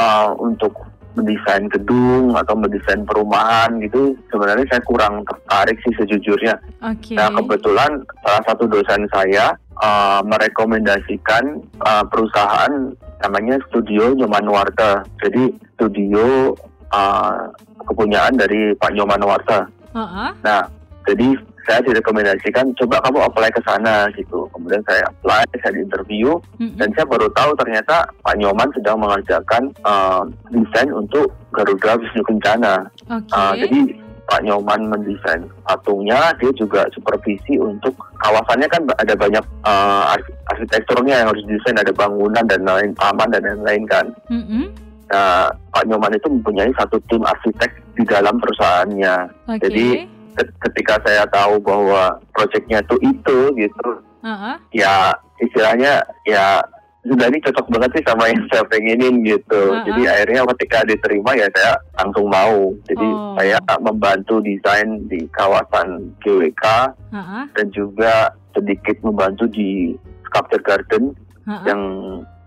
eh, 0.00 0.30
untuk 0.40 0.94
mendesain 1.14 1.70
gedung 1.70 2.34
atau 2.34 2.58
mendesain 2.58 3.06
perumahan 3.06 3.78
gitu. 3.82 4.18
Sebenarnya 4.34 4.66
saya 4.66 4.82
kurang 4.82 5.22
tertarik 5.22 5.78
sih 5.86 5.94
sejujurnya. 5.94 6.58
Oke. 6.82 7.14
Nah 7.14 7.30
kebetulan 7.30 8.02
salah 8.26 8.42
satu 8.42 8.66
dosen 8.66 9.06
saya 9.14 9.54
uh, 9.78 10.20
merekomendasikan 10.26 11.62
uh, 11.86 12.04
perusahaan 12.10 12.92
namanya 13.22 13.62
Studio 13.70 14.12
Nyoman 14.18 14.46
Warta. 14.50 15.06
Jadi 15.22 15.54
studio 15.78 16.52
uh, 16.90 17.46
kepunyaan 17.86 18.34
dari 18.34 18.74
Pak 18.74 18.92
Nyoman 18.98 19.22
Warta. 19.22 19.70
Heeh. 19.94 20.30
Nah 20.42 20.66
jadi 21.06 21.38
saya 21.66 21.80
direkomendasikan 21.84 22.70
coba 22.76 23.00
kamu 23.04 23.18
apply 23.24 23.50
ke 23.52 23.60
sana 23.64 24.08
gitu. 24.14 24.48
Kemudian 24.52 24.84
saya 24.86 25.02
apply, 25.08 25.42
saya 25.60 25.72
di 25.74 25.82
interview 25.84 26.36
Mm-mm. 26.60 26.76
dan 26.76 26.88
saya 26.94 27.06
baru 27.08 27.26
tahu 27.32 27.52
ternyata 27.60 28.06
Pak 28.22 28.36
Nyoman 28.38 28.68
sedang 28.76 29.00
mengerjakan 29.00 29.72
uh, 29.84 30.22
desain 30.52 30.92
untuk 30.92 31.32
Garuda 31.52 31.98
Wisnu 32.00 32.22
Kencana. 32.24 32.88
Oke. 33.08 33.32
Uh, 33.32 33.54
jadi 33.58 33.80
Pak 34.24 34.40
Nyoman 34.40 34.88
mendesain 34.88 35.44
patungnya, 35.68 36.32
dia 36.40 36.48
juga 36.56 36.88
supervisi 36.96 37.60
untuk 37.60 37.92
kawasannya 38.24 38.64
kan 38.72 38.80
ada 38.96 39.12
banyak 39.12 39.44
uh, 39.68 40.16
arsi- 40.16 40.36
arsitekturnya 40.48 41.20
yang 41.20 41.28
harus 41.28 41.44
didesain, 41.44 41.76
ada 41.76 41.92
bangunan 41.92 42.44
dan 42.48 42.64
lain 42.64 42.96
taman 42.96 43.28
dan 43.28 43.44
lain-lain 43.44 43.84
kan. 43.84 44.06
Mm-mm. 44.32 44.72
Nah, 45.12 45.52
Pak 45.76 45.84
Nyoman 45.84 46.16
itu 46.16 46.32
mempunyai 46.32 46.72
satu 46.80 46.96
tim 47.12 47.20
arsitek 47.20 47.68
di 48.00 48.04
dalam 48.08 48.40
perusahaannya. 48.40 49.14
Oke. 49.52 49.60
Jadi, 49.68 50.08
Ketika 50.36 50.94
saya 51.06 51.22
tahu 51.28 51.60
bahwa 51.60 52.18
proyeknya 52.32 52.82
itu 52.82 52.96
itu 53.02 53.38
gitu, 53.54 53.90
Heeh. 54.22 54.54
ya 54.74 55.14
istilahnya 55.38 56.02
ya 56.24 56.58
sudah 57.04 57.28
ini 57.28 57.36
cocok 57.36 57.68
banget 57.68 57.90
sih 58.00 58.04
sama 58.08 58.24
yang 58.32 58.40
saya 58.48 58.64
pengenin 58.64 59.20
gitu. 59.22 59.62
Uh-uh. 59.70 59.84
Jadi 59.84 60.02
akhirnya 60.08 60.40
ketika 60.56 60.78
diterima 60.88 61.30
ya 61.36 61.46
saya 61.52 61.72
langsung 62.00 62.26
mau. 62.32 62.72
Jadi 62.88 63.04
Oh. 63.04 63.36
saya 63.36 63.60
membantu 63.78 64.40
desain 64.40 65.04
di 65.06 65.20
kawasan 65.30 66.16
GWK 66.24 66.64
Heeh. 67.12 67.44
dan 67.52 67.66
juga 67.70 68.32
sedikit 68.56 68.96
membantu 69.04 69.44
di 69.52 69.92
Sculpture 70.24 70.64
Garden 70.64 71.12
Heeh. 71.44 71.62
yang 71.68 71.82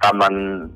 taman 0.01 0.33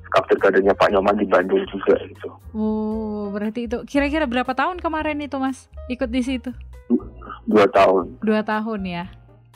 Sculpture 0.09 0.37
Gardennya 0.37 0.77
Pak 0.77 0.93
Nyoman 0.93 1.17
di 1.17 1.25
Bandung 1.25 1.65
juga 1.69 1.97
gitu. 2.05 2.29
Oh, 2.53 3.29
berarti 3.33 3.65
itu 3.65 3.81
kira-kira 3.85 4.25
berapa 4.25 4.53
tahun 4.53 4.77
kemarin 4.77 5.17
itu 5.21 5.37
Mas 5.37 5.69
ikut 5.89 6.09
di 6.09 6.21
situ? 6.21 6.53
Dua 7.45 7.65
tahun. 7.69 8.05
Dua 8.21 8.41
tahun 8.41 8.81
ya. 8.85 9.05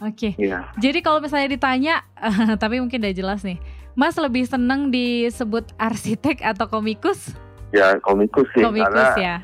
Oke. 0.03 0.35
Iya. 0.35 0.67
Jadi 0.75 0.99
kalau 0.99 1.23
misalnya 1.23 1.47
ditanya, 1.47 2.03
tapi 2.61 2.83
mungkin 2.83 2.99
udah 2.99 3.15
jelas 3.15 3.41
nih, 3.47 3.59
Mas 3.95 4.19
lebih 4.19 4.43
seneng 4.43 4.91
disebut 4.91 5.71
arsitek 5.79 6.43
atau 6.43 6.67
komikus? 6.67 7.31
Ya 7.71 7.95
komikus 8.03 8.47
sih 8.51 8.63
komikus 8.63 8.91
karena 8.91 9.15
ya. 9.19 9.35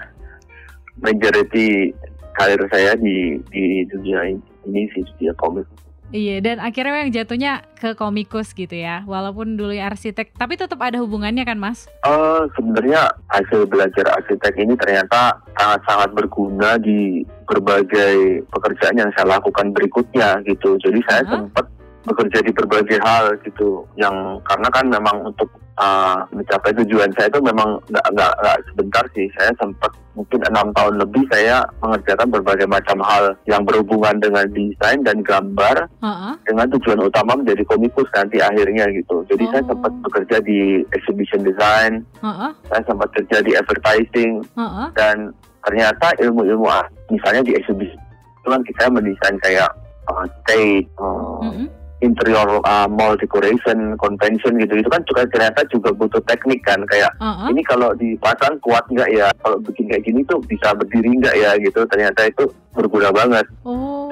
majority 0.99 1.91
karir 2.35 2.63
saya 2.71 2.95
di 2.95 3.39
di 3.51 3.87
dunia 3.87 4.35
ini 4.67 4.91
sih 4.91 5.03
dia 5.19 5.31
komik. 5.39 5.67
Iya, 6.11 6.43
dan 6.43 6.59
akhirnya 6.59 7.07
yang 7.07 7.11
jatuhnya 7.15 7.53
ke 7.79 7.95
komikus 7.95 8.51
gitu 8.51 8.75
ya. 8.75 9.07
Walaupun 9.07 9.55
dulu 9.55 9.71
arsitek, 9.71 10.35
tapi 10.35 10.59
tetap 10.59 10.75
ada 10.83 10.99
hubungannya 10.99 11.47
kan, 11.47 11.55
Mas? 11.55 11.87
Eh 12.03 12.43
sebenarnya 12.59 13.15
hasil 13.31 13.63
belajar 13.63 14.19
arsitek 14.19 14.53
ini 14.59 14.75
ternyata 14.75 15.39
sangat-sangat 15.55 16.11
berguna 16.11 16.75
di 16.75 17.23
berbagai 17.47 18.43
pekerjaan 18.51 18.99
yang 18.99 19.11
saya 19.15 19.39
lakukan 19.39 19.71
berikutnya 19.71 20.43
gitu. 20.43 20.75
Jadi 20.83 20.99
saya 21.07 21.23
Aha. 21.23 21.31
sempat 21.31 21.65
bekerja 22.05 22.39
di 22.41 22.51
berbagai 22.53 22.99
hal 23.01 23.35
gitu. 23.45 23.85
Yang 23.95 24.41
karena 24.45 24.67
kan 24.73 24.85
memang 24.89 25.17
untuk 25.25 25.49
eh, 25.81 26.17
mencapai 26.33 26.71
tujuan 26.83 27.09
saya 27.17 27.29
itu 27.29 27.39
memang 27.41 27.79
nggak 27.89 28.07
nggak 28.13 28.57
sebentar 28.69 29.03
sih. 29.13 29.27
Saya 29.37 29.51
sempat 29.57 29.91
mungkin 30.11 30.43
enam 30.43 30.75
tahun 30.75 30.99
lebih 30.99 31.23
saya 31.31 31.63
mengerjakan 31.79 32.27
berbagai 32.27 32.67
macam 32.67 32.99
hal 32.99 33.31
yang 33.47 33.63
berhubungan 33.63 34.19
dengan 34.19 34.43
desain 34.51 34.99
dan 35.07 35.23
gambar 35.23 35.87
Heeh. 36.03 36.33
dengan 36.43 36.67
tujuan 36.75 36.99
utama 36.99 37.39
menjadi 37.39 37.63
komikus 37.63 38.11
nanti 38.11 38.43
akhirnya 38.43 38.91
gitu. 38.91 39.23
Jadi 39.31 39.47
saya 39.55 39.63
Oh. 39.63 39.69
sempat 39.71 39.91
bekerja 40.03 40.37
di 40.43 40.83
exhibition 40.91 41.47
design, 41.47 42.03
Heeh. 42.19 42.51
saya 42.67 42.83
sempat 42.83 43.07
kerja 43.15 43.39
di 43.39 43.55
advertising 43.55 44.43
Heeh. 44.59 44.87
dan 44.99 45.31
ternyata 45.63 46.11
ilmu-ilmu 46.19 46.67
misalnya 47.07 47.45
di 47.45 47.55
exhibition 47.55 48.01
itu 48.41 48.47
kan 48.49 48.61
kita 48.65 48.83
mendesain 48.89 49.37
kayak 49.45 49.69
uh, 50.09 50.25
stage, 50.41 50.89
uh, 50.97 51.39
Mm-mm. 51.45 51.69
Interior 52.01 52.59
uh, 52.59 52.85
mall 52.85 53.13
decoration, 53.15 53.95
convention 53.97 54.57
gitu. 54.57 54.73
Itu 54.75 54.89
kan 54.89 55.01
juga 55.05 55.25
ternyata 55.29 55.61
juga 55.69 55.89
butuh 55.93 56.21
teknik 56.25 56.61
kan 56.61 56.81
kayak 56.85 57.13
Heeh. 57.17 57.47
ini 57.49 57.61
kalau 57.63 57.93
dipasang 57.93 58.57
kuat 58.59 58.83
nggak 58.89 59.09
ya? 59.09 59.29
Kalau 59.39 59.61
bikin 59.61 59.87
kayak 59.87 60.03
gini 60.03 60.25
tuh 60.25 60.41
bisa 60.43 60.73
berdiri 60.73 61.13
nggak 61.15 61.35
ya 61.35 61.51
gitu. 61.57 61.85
Ternyata 61.85 62.27
itu 62.27 62.43
berguna 62.73 63.09
banget. 63.09 63.45
Oh, 63.63 64.09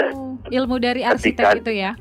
ilmu 0.47 0.77
dari 0.77 1.01
Ketika- 1.03 1.51
arsitek 1.51 1.61
itu 1.61 1.71
ya. 1.75 1.91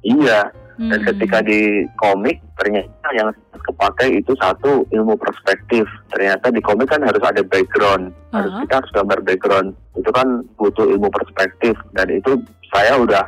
Iya. 0.00 0.40
Dan 0.78 1.02
Hmm. 1.02 1.10
ketika 1.10 1.42
di 1.42 1.58
komik 1.98 2.38
ternyata 2.54 3.10
yang 3.10 3.34
kepakai 3.50 4.22
itu 4.22 4.30
satu 4.38 4.86
ilmu 4.88 5.18
perspektif. 5.18 5.82
Ternyata 6.06 6.54
di 6.54 6.62
komik 6.62 6.86
kan 6.86 7.02
harus 7.02 7.18
ada 7.18 7.42
background, 7.42 8.14
harus 8.30 8.46
Uh-huh. 8.46 8.62
kita 8.62 8.74
harus 8.78 8.90
gambar 8.94 9.18
background. 9.26 9.68
Itu 9.98 10.10
kan 10.14 10.46
butuh 10.54 10.86
ilmu 10.86 11.10
perspektif 11.10 11.74
dan 11.92 12.06
itu 12.08 12.38
saya 12.70 12.94
udah 12.94 13.26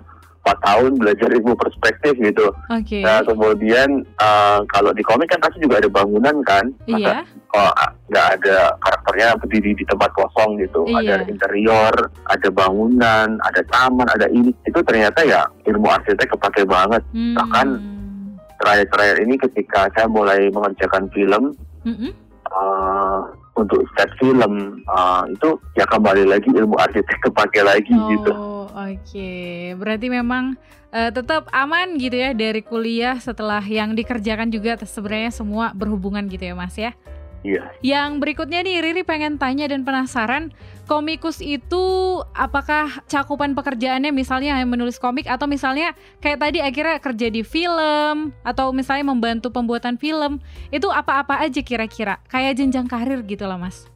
4 0.51 0.67
tahun 0.67 0.91
belajar 0.99 1.29
ilmu 1.31 1.55
perspektif 1.55 2.19
gitu. 2.19 2.51
Oke. 2.67 2.99
Nah 3.07 3.23
kemudian 3.23 4.03
eh, 4.03 4.59
kalau 4.67 4.91
di 4.91 5.07
komik 5.07 5.31
kan 5.31 5.39
pasti 5.39 5.63
juga 5.63 5.79
ada 5.79 5.87
bangunan 5.87 6.43
kan. 6.43 6.67
Masa 6.91 6.99
Iya. 6.99 7.15
kalau 7.51 7.71
ah, 7.79 7.91
nggak 8.11 8.27
ada 8.41 8.57
karakternya 8.83 9.29
berdiri 9.39 9.73
di 9.79 9.85
tempat 9.87 10.11
kosong 10.19 10.59
gitu. 10.59 10.83
Iya. 10.91 11.23
Ada 11.23 11.31
interior, 11.31 11.95
ada 12.27 12.49
bangunan, 12.51 13.39
ada 13.47 13.63
taman, 13.71 14.11
ada 14.11 14.27
ini. 14.29 14.51
Itu 14.67 14.83
ternyata 14.83 15.23
ya 15.23 15.47
ilmu 15.71 15.87
arsitek 15.87 16.35
kepake 16.35 16.67
banget 16.67 17.03
Hmm. 17.15 17.35
bahkan 17.39 17.67
terakhir-terakhir 18.61 19.17
ini 19.25 19.35
ketika 19.41 19.89
saya 19.97 20.05
mulai 20.05 20.53
mengerjakan 20.53 21.09
film 21.17 21.57
Mm-mm. 21.89 22.13
uh, 22.53 23.25
untuk 23.57 23.81
set 23.97 24.09
film 24.21 24.85
uh, 24.85 25.25
itu 25.27 25.57
ya 25.77 25.89
kembali 25.89 26.29
lagi 26.29 26.49
ilmu 26.53 26.77
arsitek 26.77 27.19
kepake 27.25 27.65
lagi 27.65 27.89
gitu. 27.89 28.33
Oh, 28.61 28.69
oke. 28.69 29.33
Berarti 29.81 30.13
memang 30.13 30.53
eh, 30.93 31.09
tetap 31.09 31.49
aman 31.49 31.97
gitu 31.97 32.13
ya 32.13 32.37
dari 32.37 32.61
kuliah 32.61 33.17
setelah 33.17 33.65
yang 33.65 33.97
dikerjakan 33.97 34.53
juga 34.53 34.77
sebenarnya 34.85 35.33
semua 35.33 35.73
berhubungan 35.73 36.29
gitu 36.29 36.53
ya, 36.53 36.53
Mas 36.53 36.77
ya. 36.77 36.93
Iya. 37.41 37.73
Yang 37.81 38.21
berikutnya 38.21 38.61
nih 38.61 38.85
Riri 38.85 39.01
pengen 39.01 39.41
tanya 39.41 39.65
dan 39.65 39.81
penasaran, 39.81 40.53
komikus 40.85 41.41
itu 41.41 41.81
apakah 42.37 43.01
cakupan 43.09 43.57
pekerjaannya 43.57 44.13
misalnya 44.13 44.61
hanya 44.61 44.69
menulis 44.69 45.01
komik 45.01 45.25
atau 45.25 45.49
misalnya 45.49 45.97
kayak 46.21 46.37
tadi 46.37 46.61
akhirnya 46.61 47.01
kerja 47.01 47.33
di 47.33 47.41
film 47.41 48.37
atau 48.45 48.77
misalnya 48.77 49.09
membantu 49.09 49.49
pembuatan 49.49 49.97
film, 49.97 50.37
itu 50.69 50.93
apa-apa 50.93 51.41
aja 51.41 51.65
kira-kira? 51.65 52.21
Kayak 52.29 52.61
jenjang 52.61 52.85
karir 52.85 53.25
gitu 53.25 53.49
lah, 53.49 53.57
Mas. 53.57 53.89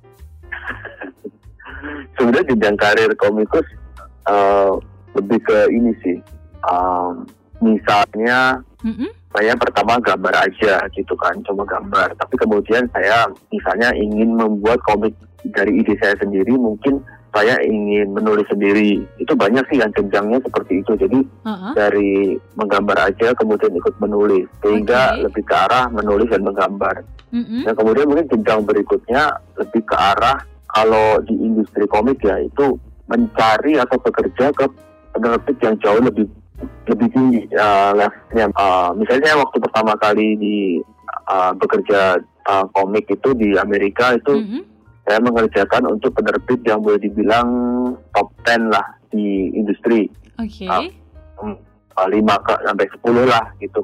Sebenarnya 2.16 2.48
jenjang 2.48 2.76
karir 2.80 3.12
komikus 3.20 3.83
uh, 4.28 4.76
lebih 5.14 5.38
ke 5.44 5.58
ini 5.70 5.92
sih. 6.02 6.18
Um, 6.64 7.28
misalnya 7.60 8.60
Mm-mm. 8.84 9.08
saya 9.32 9.52
pertama 9.56 10.00
gambar 10.00 10.34
aja 10.48 10.84
gitu 10.92 11.14
kan, 11.16 11.36
cuma 11.44 11.64
gambar. 11.64 12.12
Tapi 12.16 12.34
kemudian 12.40 12.84
saya 12.92 13.28
misalnya 13.52 13.92
ingin 13.96 14.36
membuat 14.36 14.80
komik 14.84 15.12
dari 15.52 15.80
ide 15.80 15.96
saya 16.00 16.16
sendiri, 16.20 16.56
mungkin 16.56 17.04
saya 17.34 17.58
ingin 17.66 18.14
menulis 18.14 18.46
sendiri. 18.46 19.02
Itu 19.18 19.34
banyak 19.34 19.66
sih 19.68 19.82
yang 19.82 19.90
jenjangnya 19.92 20.38
seperti 20.40 20.80
itu. 20.80 20.92
Jadi 20.94 21.18
Uh-uh. 21.42 21.72
dari 21.74 22.38
menggambar 22.54 23.10
aja 23.10 23.34
kemudian 23.34 23.74
ikut 23.74 23.98
menulis 23.98 24.46
sehingga 24.62 25.18
Oke. 25.18 25.22
lebih 25.28 25.42
ke 25.44 25.54
arah 25.54 25.90
menulis 25.90 26.30
dan 26.30 26.46
menggambar. 26.46 27.02
Mm-mm. 27.34 27.66
Nah 27.66 27.74
kemudian 27.74 28.06
mungkin 28.06 28.30
jenjang 28.30 28.62
berikutnya 28.62 29.34
lebih 29.58 29.82
ke 29.82 29.96
arah 29.98 30.38
kalau 30.70 31.18
di 31.26 31.34
industri 31.34 31.86
komik 31.90 32.22
ya 32.22 32.38
itu 32.38 32.78
mencari 33.08 33.76
atau 33.76 33.96
bekerja 34.00 34.50
ke 34.54 34.66
penerbit 35.14 35.56
yang 35.60 35.76
jauh 35.80 36.00
lebih 36.00 36.26
lebih 36.88 37.08
tinggi 37.12 37.42
uh, 37.56 37.92
levelnya. 37.96 38.46
Uh, 38.56 38.90
misalnya 38.96 39.36
waktu 39.36 39.56
pertama 39.60 39.92
kali 40.00 40.38
di 40.38 40.56
uh, 41.28 41.52
bekerja 41.56 42.18
uh, 42.48 42.64
komik 42.72 43.08
itu 43.10 43.32
di 43.36 43.56
Amerika 43.58 44.16
itu 44.16 44.32
Mm-mm. 44.40 44.62
saya 45.04 45.18
mengerjakan 45.20 45.92
untuk 45.92 46.16
penerbit 46.16 46.60
yang 46.64 46.80
boleh 46.80 47.00
dibilang 47.00 47.48
top 48.16 48.32
10 48.48 48.72
lah 48.72 48.86
di 49.12 49.52
industri 49.52 50.08
Oke. 50.40 50.66
Hmm, 51.38 51.56
uh, 51.94 52.08
5 52.10 52.46
ke 52.46 52.54
sampai 52.66 52.86
10 52.90 53.32
lah 53.32 53.44
gitu. 53.62 53.82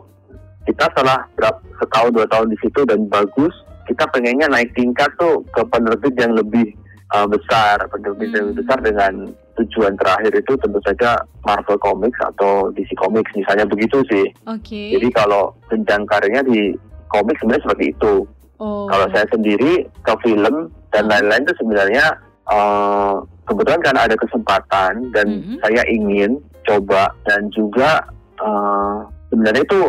Kita 0.67 0.87
setelah 0.93 1.25
berapa 1.35 1.61
setahun 1.83 2.11
dua 2.15 2.27
tahun 2.29 2.53
di 2.53 2.59
situ 2.61 2.81
dan 2.85 3.09
bagus, 3.09 3.55
kita 3.89 4.05
pengennya 4.13 4.47
naik 4.47 4.71
tingkat 4.77 5.09
tuh 5.17 5.43
ke 5.51 5.63
penerbit 5.67 6.15
yang 6.21 6.37
lebih 6.37 6.77
uh, 7.11 7.27
besar, 7.27 7.77
lebih 7.97 8.29
Hmm. 8.31 8.55
besar 8.55 8.79
dengan 8.81 9.13
tujuan 9.57 9.93
terakhir 9.95 10.33
itu 10.33 10.53
tentu 10.57 10.81
saja 10.81 11.21
Marvel 11.45 11.77
Comics 11.77 12.17
atau 12.25 12.73
DC 12.73 12.97
Comics 12.97 13.29
misalnya 13.35 13.67
begitu 13.67 14.01
sih. 14.09 14.27
Oke. 14.47 14.97
Jadi 14.97 15.09
kalau 15.13 15.53
jenjang 15.69 16.07
karirnya 16.07 16.41
di 16.43 16.73
komik 17.09 17.37
sebenarnya 17.39 17.65
seperti 17.67 17.85
itu. 17.93 18.15
oh. 18.57 18.87
Kalau 18.87 19.07
saya 19.13 19.27
sendiri 19.29 19.85
ke 20.01 20.13
film 20.23 20.55
dan 20.91 21.05
Hmm. 21.05 21.13
lain-lain 21.13 21.45
itu 21.45 21.55
sebenarnya 21.59 22.05
eh, 22.51 23.15
kebetulan 23.47 23.79
karena 23.79 24.01
ada 24.11 24.17
kesempatan 24.19 24.93
dan 25.15 25.27
Mhm. 25.31 25.63
saya 25.63 25.83
ingin 25.87 26.35
coba 26.67 27.15
dan 27.23 27.47
juga 27.51 28.03
eh, 28.41 28.97
sebenarnya 29.29 29.63
itu 29.63 29.81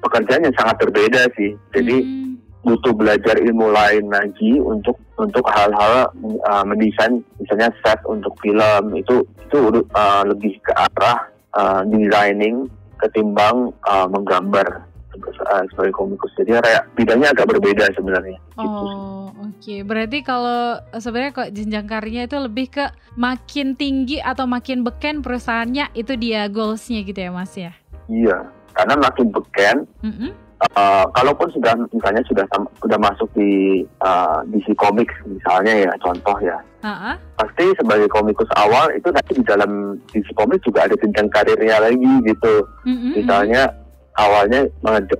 pekerjaan 0.00 0.42
yang 0.42 0.56
sangat 0.56 0.74
berbeda 0.80 1.28
sih. 1.36 1.52
Jadi 1.70 1.96
Hmm. 2.00 2.29
Butuh 2.60 2.92
belajar 2.92 3.40
ilmu 3.40 3.72
lain 3.72 4.12
lagi 4.12 4.60
untuk 4.60 5.00
untuk 5.16 5.44
hal-hal 5.48 6.12
eh, 6.24 6.64
mendesain 6.68 7.24
misalnya 7.40 7.72
set 7.80 8.00
untuk 8.04 8.36
film 8.44 8.92
itu 8.96 9.24
itu 9.48 9.56
eh, 9.80 10.22
lebih 10.28 10.60
ke 10.60 10.72
arah 10.76 11.28
eh, 11.56 11.80
designing 11.88 12.68
ketimbang 13.00 13.72
eh, 13.88 14.06
menggambar 14.12 14.84
eh, 15.16 15.62
sebagai 15.72 15.96
komikus. 15.96 16.32
Jadi 16.36 16.60
kayak 16.60 16.84
bidangnya 16.96 17.32
agak 17.32 17.48
berbeda 17.48 17.88
sebenarnya. 17.96 18.36
Gitu. 18.60 18.84
Oh, 18.84 19.32
oke. 19.40 19.74
Berarti 19.88 20.18
kalau 20.20 20.80
sebenarnya 20.92 21.32
kok 21.32 21.50
jenjang 21.56 21.86
karirnya 21.88 22.28
itu 22.28 22.36
lebih 22.36 22.66
ke 22.68 22.84
makin 23.16 23.72
tinggi 23.72 24.20
atau 24.20 24.44
makin 24.44 24.84
beken 24.84 25.24
perusahaannya 25.24 25.96
itu 25.96 26.12
dia 26.20 26.44
goalsnya 26.52 27.00
gitu 27.08 27.20
ya, 27.24 27.30
Mas 27.32 27.56
ya. 27.56 27.72
Iya, 28.10 28.50
karena 28.74 28.94
makin 28.98 29.26
beken, 29.30 29.76
Mm-mm. 30.02 30.30
Uh, 30.76 31.04
kalaupun 31.16 31.48
sudah 31.56 31.72
misalnya 31.92 32.22
sudah 32.28 32.44
sudah 32.84 32.98
masuk 33.00 33.28
di 33.32 33.82
uh, 34.04 34.44
DC 34.52 34.76
Comics 34.76 35.14
misalnya 35.24 35.88
ya 35.88 35.92
contoh 36.04 36.36
ya, 36.44 36.58
Ha-ha. 36.84 37.16
pasti 37.40 37.72
sebagai 37.80 38.08
komikus 38.12 38.48
awal 38.56 38.92
itu 38.92 39.08
nanti 39.08 39.32
di 39.40 39.44
dalam 39.44 39.96
DC 40.12 40.28
Comics 40.36 40.64
juga 40.64 40.84
ada 40.84 40.94
jenjang 41.00 41.28
karirnya 41.32 41.76
lagi 41.80 42.12
gitu. 42.28 42.54
Mm-mm. 42.84 43.16
Misalnya 43.16 43.72
awalnya 44.20 44.68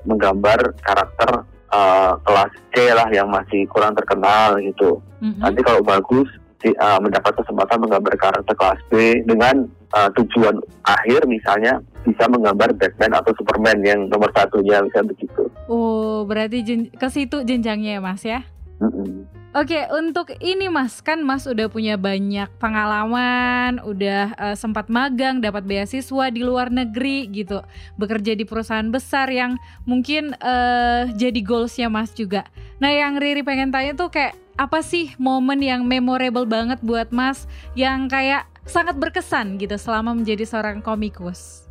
menggambar 0.05 0.77
karakter 0.85 1.31
uh, 1.73 2.13
kelas 2.21 2.53
C 2.77 2.93
lah 2.93 3.09
yang 3.09 3.33
masih 3.33 3.65
kurang 3.73 3.97
terkenal 3.97 4.61
gitu. 4.61 5.01
Mm-mm. 5.25 5.41
Nanti 5.41 5.61
kalau 5.65 5.81
bagus 5.81 6.29
di- 6.61 6.77
uh, 6.77 7.01
mendapat 7.01 7.33
kesempatan 7.41 7.81
menggambar 7.81 8.15
karakter 8.21 8.55
kelas 8.57 8.81
B 8.93 9.25
dengan 9.25 9.65
uh, 9.95 10.11
tujuan 10.17 10.59
akhir 10.87 11.27
misalnya 11.27 11.79
bisa 12.07 12.25
menggambar 12.27 12.73
Batman 12.81 13.13
atau 13.21 13.33
Superman 13.37 13.79
yang 13.85 14.09
nomor 14.09 14.33
satunya 14.33 14.81
bisa 14.85 15.05
begitu. 15.05 15.53
Oh, 15.69 16.25
berarti 16.25 16.65
jen- 16.65 16.91
ke 16.91 17.09
situ 17.13 17.45
jenjangnya 17.45 17.99
ya, 17.99 18.01
Mas 18.01 18.23
ya. 18.25 18.41
Mm-mm. 18.81 19.29
Oke, 19.51 19.83
untuk 19.91 20.31
ini 20.39 20.71
Mas, 20.71 21.03
kan 21.03 21.27
Mas 21.27 21.43
udah 21.43 21.67
punya 21.67 21.99
banyak 21.99 22.47
pengalaman, 22.63 23.83
udah 23.83 24.31
eh, 24.39 24.55
sempat 24.55 24.87
magang, 24.87 25.43
dapat 25.43 25.67
beasiswa 25.67 26.31
di 26.31 26.47
luar 26.47 26.71
negeri 26.71 27.27
gitu, 27.35 27.59
bekerja 27.99 28.39
di 28.39 28.47
perusahaan 28.47 28.87
besar 28.87 29.27
yang 29.27 29.59
mungkin 29.83 30.39
eh, 30.39 31.11
jadi 31.19 31.41
goalsnya 31.43 31.91
Mas 31.91 32.15
juga. 32.15 32.47
Nah, 32.79 32.95
yang 32.95 33.19
Riri 33.19 33.43
pengen 33.43 33.75
tanya 33.75 33.99
tuh 33.99 34.15
kayak 34.15 34.39
apa 34.55 34.87
sih 34.87 35.19
momen 35.19 35.59
yang 35.67 35.83
memorable 35.83 36.47
banget 36.47 36.79
buat 36.79 37.11
Mas, 37.11 37.51
yang 37.75 38.07
kayak 38.07 38.47
sangat 38.71 38.97
berkesan 38.97 39.59
gitu 39.59 39.75
selama 39.75 40.15
menjadi 40.15 40.47
seorang 40.47 40.79
komikus? 40.79 41.67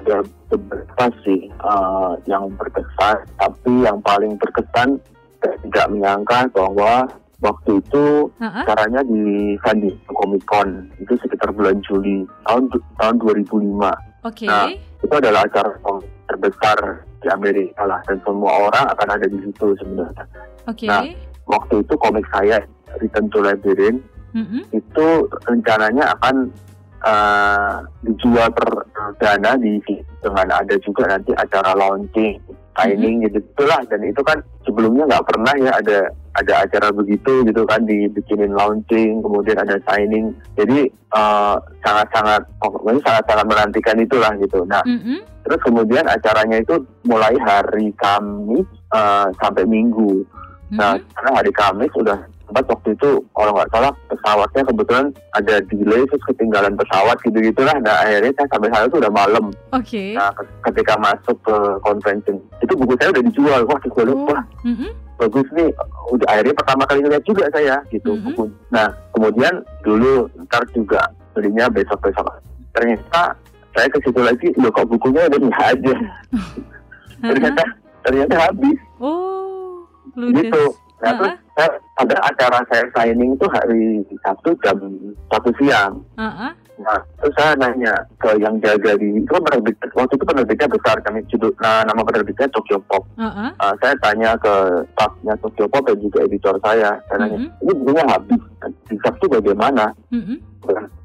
Ada 0.00 0.24
beberapa 0.48 1.04
sih 1.24 1.52
uh, 1.60 2.16
yang 2.24 2.48
berkesan, 2.56 3.28
tapi 3.36 3.72
yang 3.84 4.00
paling 4.00 4.40
berkesan 4.40 4.96
tidak 5.38 5.86
menyangka 5.92 6.48
bahwa 6.56 7.04
waktu 7.38 7.78
itu 7.78 8.32
Heeh. 8.40 8.64
caranya 8.66 9.00
di 9.06 9.54
San 9.62 9.78
Diego 9.78 10.12
Comic 10.16 10.42
Con 10.48 10.90
itu 10.98 11.14
sekitar 11.22 11.54
bulan 11.54 11.78
Juli 11.84 12.24
tahun 12.48 12.72
tahun 12.98 13.14
2005. 13.22 14.26
Oke. 14.26 14.48
Nah, 14.48 14.72
itu 14.74 15.14
adalah 15.14 15.46
acara 15.46 15.72
terbesar 16.26 17.06
di 17.22 17.28
Amerika 17.30 17.86
lah 17.86 18.02
dan 18.08 18.18
semua 18.26 18.68
orang 18.68 18.84
akan 18.92 19.08
ada 19.14 19.26
di 19.28 19.38
situ 19.44 19.76
sebenarnya. 19.78 20.24
Oke. 20.66 20.88
nah. 20.88 21.04
Waktu 21.48 21.80
itu 21.80 21.96
komik 21.96 22.28
saya 22.28 22.60
Return 23.00 23.32
to 23.32 23.40
Labyrinth 23.40 24.04
Mm-mm. 24.38 24.62
itu 24.70 25.08
rencananya 25.50 26.14
akan 26.14 26.46
uh, 27.02 27.82
dijual 28.06 28.48
perdana 28.54 29.58
di 29.58 29.82
dengan 30.22 30.48
ada 30.50 30.74
juga 30.82 31.10
nanti 31.10 31.30
acara 31.34 31.74
launching, 31.74 32.38
signing 32.78 33.26
gitu 33.26 33.38
itulah 33.42 33.82
dan 33.90 34.00
itu 34.06 34.22
kan 34.22 34.38
sebelumnya 34.62 35.10
nggak 35.10 35.26
pernah 35.26 35.54
ya 35.58 35.72
ada 35.78 35.98
ada 36.38 36.54
acara 36.62 36.94
begitu 36.94 37.42
gitu 37.42 37.66
kan 37.66 37.82
dibikinin 37.82 38.54
launching 38.54 39.18
kemudian 39.18 39.58
ada 39.58 39.74
signing 39.90 40.30
jadi 40.54 40.86
uh, 41.14 41.58
sangat-sangat 41.82 42.46
pokoknya 42.62 43.02
sangat-sangat 43.02 43.46
menantikan 43.46 43.98
itulah 43.98 44.30
gitu 44.38 44.62
nah 44.70 44.82
Mm-mm. 44.86 45.18
terus 45.42 45.60
kemudian 45.66 46.06
acaranya 46.06 46.62
itu 46.62 46.78
mulai 47.02 47.34
hari 47.42 47.90
Kamis 47.98 48.66
uh, 48.94 49.26
sampai 49.42 49.66
Minggu 49.66 50.22
Nah, 50.68 51.00
Mm-mm. 51.00 51.08
karena 51.16 51.30
hari 51.32 51.52
Kamis 51.56 51.92
udah 51.96 52.18
sempat 52.48 52.64
waktu 52.66 52.88
itu 52.90 53.10
kalau 53.30 53.52
nggak 53.52 53.68
salah 53.68 53.92
pesawatnya 54.08 54.62
kebetulan 54.64 55.06
ada 55.32 55.54
delay 55.62 56.02
terus 56.02 56.24
ketinggalan 56.24 56.72
pesawat 56.74 57.16
gitu 57.20 57.38
gitulah. 57.38 57.76
Nah 57.78 58.00
akhirnya 58.00 58.32
saya 58.34 58.48
sampai 58.48 58.68
sana 58.68 58.88
tuh 58.88 58.98
udah 58.98 59.12
malam. 59.12 59.44
Oke. 59.70 60.16
Nah 60.16 60.32
ke- 60.32 60.48
ketika 60.66 60.96
masuk 60.96 61.36
ke 61.38 61.56
convention 61.82 62.40
itu 62.58 62.72
buku 62.72 62.96
saya 62.96 63.12
udah 63.12 63.22
dijual. 63.22 63.60
Wah 63.62 63.78
gue 63.78 64.04
Oh. 64.08 64.24
wah 64.26 64.42
Mm-mm. 64.64 64.90
bagus 65.16 65.48
nih. 65.52 65.68
Udah 66.08 66.26
akhirnya 66.26 66.54
pertama 66.54 66.82
kali 66.84 67.00
ngeliat 67.00 67.22
juga 67.22 67.44
saya 67.50 67.76
gitu 67.88 68.10
Mhm. 68.10 68.24
buku. 68.24 68.44
Nah 68.70 68.86
kemudian 69.12 69.54
dulu 69.82 70.24
ntar 70.42 70.64
juga 70.72 71.04
belinya 71.32 71.68
besok 71.68 72.00
besok. 72.00 72.24
Ternyata 72.72 73.36
saya 73.70 73.86
ke 73.86 74.00
situ 74.00 74.18
lagi, 74.18 74.48
loh 74.56 74.72
kok 74.72 74.88
bukunya 74.88 75.28
udah 75.28 75.38
nggak 75.38 75.66
ada. 75.76 75.94
ternyata 77.20 77.62
ternyata 78.00 78.34
habis 78.40 78.78
Oh, 78.98 79.84
ludes. 80.14 80.48
gitu. 80.48 80.64
Nah, 80.98 81.12
terus 81.14 81.34
saya, 81.54 81.70
ada 82.02 82.16
acara 82.26 82.58
saya 82.66 82.84
signing 82.90 83.38
itu 83.38 83.46
hari 83.50 84.02
Sabtu 84.22 84.50
jam 84.66 84.78
satu 85.30 85.50
siang. 85.58 86.02
Heeh. 86.18 86.50
Nah, 86.78 86.98
terus 87.18 87.34
saya 87.34 87.58
nanya 87.58 87.90
ke 88.22 88.38
yang 88.38 88.54
jaga 88.62 88.94
di 88.94 89.18
itu 89.18 89.26
kan 89.26 89.42
penerbit 89.42 89.74
waktu 89.98 90.14
itu 90.14 90.22
penerbitnya 90.22 90.70
besar 90.70 90.94
kami 91.02 91.26
judul 91.26 91.50
nah, 91.58 91.82
nama 91.82 92.02
penerbitnya 92.06 92.46
Tokyo 92.54 92.78
Pop. 92.86 93.02
Heeh. 93.18 93.50
Ah, 93.58 93.74
saya 93.82 93.94
tanya 93.98 94.38
ke 94.38 94.54
staffnya 94.94 95.34
Tokyo 95.42 95.66
Pop 95.66 95.86
dan 95.86 95.98
juga 95.98 96.22
editor 96.22 96.54
saya. 96.62 96.98
Saya 97.10 97.16
nanya, 97.18 97.38
Mhm. 97.46 97.50
ini 97.66 97.72
bukunya 97.82 98.04
habis. 98.06 98.42
Di 98.86 98.96
Sabtu 99.02 99.26
bagaimana? 99.26 99.90
Mm-mm. 100.14 100.38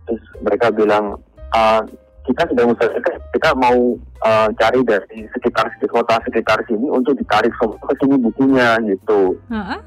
Terus 0.06 0.24
mereka 0.42 0.70
bilang, 0.70 1.18
"Ah, 1.54 1.82
kita 2.24 2.42
sedang 2.48 2.72
usahakan 2.72 3.16
kita 3.32 3.50
mau 3.54 3.78
ah, 4.22 4.48
cari 4.56 4.80
dari 4.84 5.28
sekitar 5.32 5.68
kota 5.86 6.16
sekitar 6.24 6.58
sini 6.66 6.88
untuk 6.88 7.14
ditarik 7.14 7.52
semua 7.60 7.76
ke 7.84 7.94
sini 8.00 8.16
bukunya 8.18 8.80
gitu. 8.84 9.36
Heeh. 9.52 9.80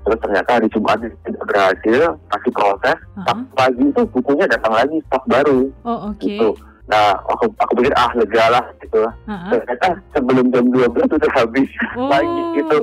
Terus 0.00 0.18
ternyata 0.24 0.50
hari 0.56 0.68
Jumat 0.72 0.96
tidak 1.04 1.44
berhasil, 1.44 2.16
masih 2.32 2.52
proses. 2.56 2.96
Heeh. 2.96 3.24
Sabtu 3.28 3.52
pagi 3.52 3.84
itu 3.84 4.02
bukunya 4.08 4.44
datang 4.48 4.72
lagi 4.72 4.96
stok 5.06 5.24
baru 5.28 5.60
Oh, 5.84 6.08
oke. 6.08 6.24
gitu. 6.24 6.56
Nah, 6.88 7.12
aku 7.28 7.52
aku 7.60 7.72
pikir 7.76 7.92
ah 7.92 8.08
lega 8.16 8.44
lah 8.48 8.64
gitu. 8.80 9.04
Heeh. 9.28 9.50
Ternyata 9.52 9.88
sebelum 10.16 10.48
jam 10.48 10.64
12 10.72 10.88
udah 11.12 11.32
habis 11.36 11.68
Oh. 12.00 12.08
lagi 12.12 12.42
gitu. 12.56 12.78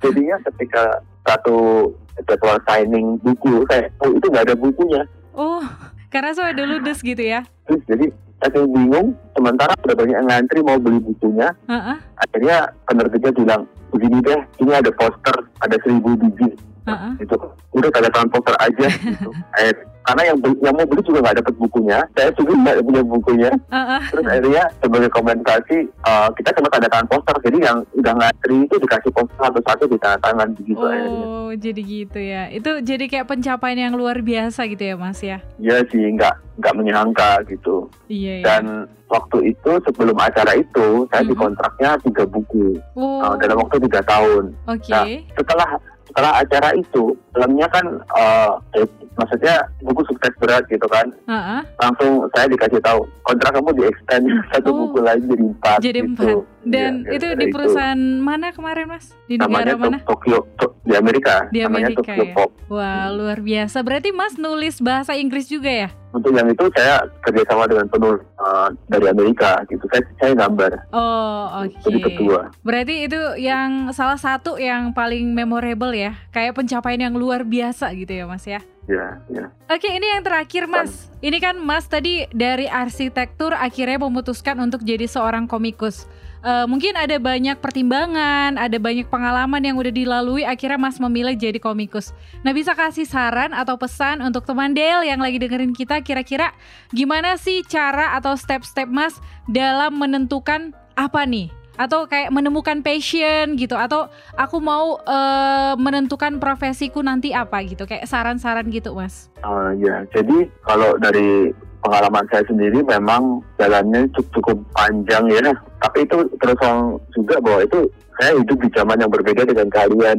Jadinya 0.00 0.36
ketika 0.48 1.02
satu 1.26 1.90
jadwal 2.24 2.56
signing 2.64 3.18
buku, 3.20 3.66
saya 3.66 3.90
oh 4.00 4.10
itu 4.14 4.26
nggak 4.30 4.46
ada 4.46 4.56
bukunya. 4.56 5.02
Oh, 5.34 5.62
karena 6.10 6.30
saya 6.34 6.52
udah 6.52 6.66
ludes 6.66 7.00
gitu 7.00 7.22
ya. 7.22 7.46
Terus 7.64 7.82
jadi 7.86 8.06
saya 8.42 8.66
bingung. 8.66 9.14
Sementara 9.36 9.72
udah 9.78 9.96
banyak 9.96 10.16
yang 10.16 10.28
ngantri 10.28 10.60
mau 10.60 10.76
beli 10.76 10.98
bukunya. 11.00 11.48
Heeh. 11.70 11.96
Akhirnya 12.18 12.56
penerbitnya 12.84 13.32
bilang 13.32 13.62
begini 13.94 14.18
deh, 14.22 14.40
ini 14.60 14.72
ada 14.74 14.90
poster, 14.92 15.36
ada 15.62 15.76
seribu 15.80 16.18
biji. 16.18 16.54
Uh-uh. 16.92 17.12
itu 17.18 17.34
udah 17.72 17.90
tanda 17.90 18.08
tangan 18.08 18.28
poster 18.28 18.54
aja 18.56 18.86
gitu 18.88 19.30
eh, 19.60 19.72
karena 20.00 20.22
yang 20.24 20.38
beli- 20.38 20.60
yang 20.60 20.74
mau 20.74 20.84
beli 20.84 21.02
juga 21.02 21.18
nggak 21.20 21.36
dapat 21.38 21.54
bukunya 21.56 21.98
saya 22.10 22.30
juga 22.32 22.52
nggak 22.56 22.76
punya 22.80 23.02
bukunya 23.04 23.50
Uh-uh. 23.68 24.00
terus 24.06 24.24
akhirnya 24.26 24.64
sebagai 24.76 25.10
kompensasi 25.10 25.76
eh, 25.86 26.28
kita 26.34 26.50
cuma 26.52 26.68
tanda 26.68 26.88
tangan 26.88 27.08
poster 27.08 27.36
jadi 27.40 27.58
yang 27.62 27.76
udah 27.94 28.12
ngantri 28.14 28.56
itu 28.60 28.74
dikasih 28.76 29.10
poster 29.10 29.36
satu-satu 29.38 29.84
di 29.86 29.96
tanda 29.96 30.18
tangan 30.20 30.48
begitu 30.52 30.82
akhirnya 30.82 31.26
Oh, 31.40 31.58
jadi 31.58 31.82
gitu 31.82 32.14
ya. 32.16 32.46
Itu 32.46 32.78
jadi 32.78 33.04
kayak 33.04 33.26
pencapaian 33.26 33.74
yang 33.80 33.98
luar 33.98 34.22
biasa 34.22 34.70
gitu 34.70 34.84
ya, 34.84 34.94
Mas 34.94 35.18
ya. 35.18 35.42
ya 35.58 35.82
sih 35.84 35.98
nggak 35.98 36.30
nggak 36.56 36.74
menyangka 36.76 37.42
gitu 37.44 37.90
Iya, 38.06 38.38
iya. 38.38 38.44
dan 38.44 38.62
waktu 39.08 39.50
itu 39.50 39.70
sebelum 39.82 40.14
acara 40.14 40.54
itu 40.54 41.08
saya 41.08 41.26
Mhm. 41.26 41.28
dikontraknya 41.28 41.90
tiga 42.00 42.22
buku 42.24 42.78
Oh, 42.94 43.18
eh, 43.20 43.34
dalam 43.36 43.58
waktu 43.58 43.82
tiga 43.82 43.98
tahun 44.04 44.54
oke. 44.64 44.86
Nah, 44.88 45.04
setelah 45.34 45.68
setelah 46.10 46.32
acara 46.36 46.74
itu 46.74 47.02
filmnya 47.30 47.66
kan 47.68 47.86
eh, 48.12 48.50
eh, 48.76 48.86
maksudnya 49.14 49.54
buku 49.80 50.02
sukses 50.04 50.34
berat 50.36 50.66
gitu 50.66 50.84
kan 50.84 51.06
Uh-uh. 51.24 51.60
langsung 51.78 52.26
saya 52.32 52.46
dikasih 52.46 52.80
tahu 52.80 53.00
kontrak 53.22 53.52
kamu 53.52 53.70
di 53.72 53.82
extend 53.86 54.26
satu 54.50 54.68
Oh. 54.70 54.76
buku 54.84 54.98
lagi 55.00 55.22
jadi 55.24 55.44
empat 55.44 55.78
Jadi 55.80 56.00
gitu. 56.00 56.10
empat. 56.10 56.59
Dan 56.60 57.08
Iya, 57.08 57.16
itu 57.16 57.26
di 57.40 57.46
perusahaan 57.48 57.96
mana 58.20 58.52
kemarin, 58.52 58.84
Mas? 58.84 59.16
Di 59.24 59.40
namanya 59.40 59.72
negara 59.72 59.80
mana? 59.80 59.98
Tok- 60.00 60.20
Tokyo 60.20 60.38
To- 60.56 60.76
di 60.84 60.92
Amerika 60.92 61.48
Di 61.48 61.60
Amerika 61.64 62.04
Tokyo 62.04 62.24
ya? 62.26 62.34
Pop 62.36 62.50
Wah, 62.68 63.08
luar 63.08 63.40
biasa. 63.40 63.80
Berarti 63.80 64.12
Mas 64.12 64.36
nulis 64.36 64.76
bahasa 64.78 65.16
Inggris 65.16 65.48
juga 65.48 65.70
ya? 65.70 65.90
untuk 66.10 66.34
yang 66.34 66.50
itu 66.50 66.66
saya 66.74 67.06
kerjasama 67.22 67.70
dengan 67.70 67.86
penulis 67.86 68.18
eh, 68.18 68.68
dari 68.90 69.06
Amerika 69.06 69.62
gitu 69.70 69.86
saya 69.86 70.02
saya 70.18 70.32
gambar 70.34 70.90
Oh, 70.90 71.62
oke. 71.62 71.78
jadi 71.86 71.98
ketua 72.02 72.50
Berarti 72.66 73.06
itu 73.06 73.20
yang 73.38 73.94
salah 73.94 74.18
satu 74.18 74.58
yang 74.58 74.90
paling 74.90 75.30
memorable 75.30 75.94
ya, 75.94 76.18
kayak 76.34 76.58
pencapaian 76.58 77.06
yang 77.06 77.14
luar 77.14 77.46
biasa 77.46 77.94
gitu 77.94 78.10
ya, 78.10 78.24
Mas 78.26 78.42
ya. 78.42 78.58
ya 78.90 79.22
ya 79.30 79.54
Oke, 79.70 79.86
ini 79.86 80.10
yang 80.10 80.26
terakhir, 80.26 80.66
Mas. 80.66 81.06
Ini 81.22 81.38
kan 81.38 81.54
Mas 81.54 81.86
tadi 81.86 82.26
dari 82.34 82.66
arsitektur 82.66 83.54
akhirnya 83.54 84.02
memutuskan 84.02 84.58
untuk 84.58 84.82
jadi 84.82 85.06
seorang 85.06 85.46
komikus. 85.46 86.10
Eh, 86.40 86.64
mungkin 86.64 86.96
ada 86.96 87.20
banyak 87.20 87.60
pertimbangan, 87.60 88.56
ada 88.56 88.80
banyak 88.80 89.04
pengalaman 89.12 89.60
yang 89.60 89.76
udah 89.76 89.92
dilalui, 89.92 90.48
akhirnya 90.48 90.80
Mas 90.80 90.96
memilih 90.96 91.36
jadi 91.36 91.60
komikus. 91.60 92.16
Nah, 92.40 92.56
bisa 92.56 92.72
kasih 92.72 93.04
saran 93.04 93.52
atau 93.52 93.76
pesan 93.76 94.24
untuk 94.24 94.48
teman 94.48 94.72
Del 94.72 95.04
yang 95.04 95.20
lagi 95.20 95.36
dengerin 95.36 95.76
kita, 95.76 96.00
kira-kira 96.00 96.56
gimana 96.96 97.36
sih 97.36 97.60
cara 97.68 98.16
atau 98.16 98.32
step-step 98.40 98.88
Mas 98.88 99.20
dalam 99.52 100.00
menentukan 100.00 100.72
apa 100.96 101.28
nih? 101.28 101.52
Atau 101.76 102.08
kayak 102.08 102.32
menemukan 102.32 102.80
passion 102.80 103.60
gitu, 103.60 103.76
atau 103.76 104.08
aku 104.32 104.64
mau 104.64 104.96
eh, 105.04 105.76
menentukan 105.76 106.40
profesiku 106.40 107.04
nanti 107.04 107.36
apa 107.36 107.60
gitu, 107.68 107.84
kayak 107.84 108.08
saran-saran 108.08 108.64
gitu, 108.72 108.96
Mas. 108.96 109.28
Eh, 109.44 109.70
ya 109.76 110.08
jadi 110.08 110.48
kalau 110.64 110.96
dari 110.96 111.52
pengalaman 111.80 112.24
saya 112.28 112.44
sendiri 112.44 112.80
memang 112.82 113.40
jalannya 113.56 114.04
cukup, 114.12 114.28
cukup 114.36 114.56
panjang 114.72 115.24
ya 115.28 115.52
tapi 115.80 116.04
itu 116.04 116.16
terus 116.36 116.56
terang 116.56 116.80
juga 117.10 117.40
bahwa 117.40 117.60
itu 117.62 117.78
saya 118.20 118.36
hidup 118.36 118.58
di 118.60 118.68
zaman 118.70 119.00
yang 119.00 119.08
berbeda 119.08 119.42
dengan 119.44 119.68
kalian 119.70 120.18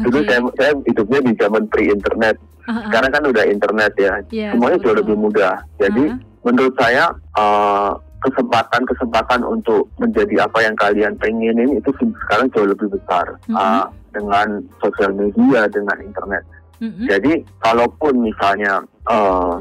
dulu 0.00 0.18
Oke. 0.22 0.28
saya, 0.28 0.40
saya 0.54 0.72
hidupnya 0.86 1.20
di 1.20 1.32
zaman 1.34 1.62
pre-internet 1.68 2.36
Uh-uh. 2.64 2.80
sekarang 2.88 3.10
kan 3.12 3.24
udah 3.26 3.44
internet 3.44 3.92
ya 3.94 4.14
Iya, 4.30 4.48
semuanya 4.56 4.78
jauh 4.80 4.94
betul. 4.94 5.00
lebih 5.04 5.16
mudah 5.20 5.54
jadi 5.76 6.04
Uh-uh. 6.08 6.42
menurut 6.46 6.74
saya 6.78 7.04
eh, 7.34 7.90
kesempatan-kesempatan 8.24 9.40
untuk 9.42 9.84
menjadi 9.98 10.44
apa 10.44 10.58
yang 10.60 10.72
kalian 10.74 11.12
pengenin 11.18 11.76
itu 11.76 11.90
sekarang 12.24 12.48
jauh 12.52 12.64
lebih 12.64 12.88
besar 12.88 13.26
Mhm. 13.44 13.56
eh, 13.56 13.84
dengan 14.14 14.48
sosial 14.78 15.10
media 15.12 15.66
dengan 15.68 15.98
internet 15.98 16.42
Mm-mm. 16.78 17.04
jadi 17.04 17.32
kalaupun 17.60 18.22
misalnya 18.22 18.78
eh, 19.04 19.54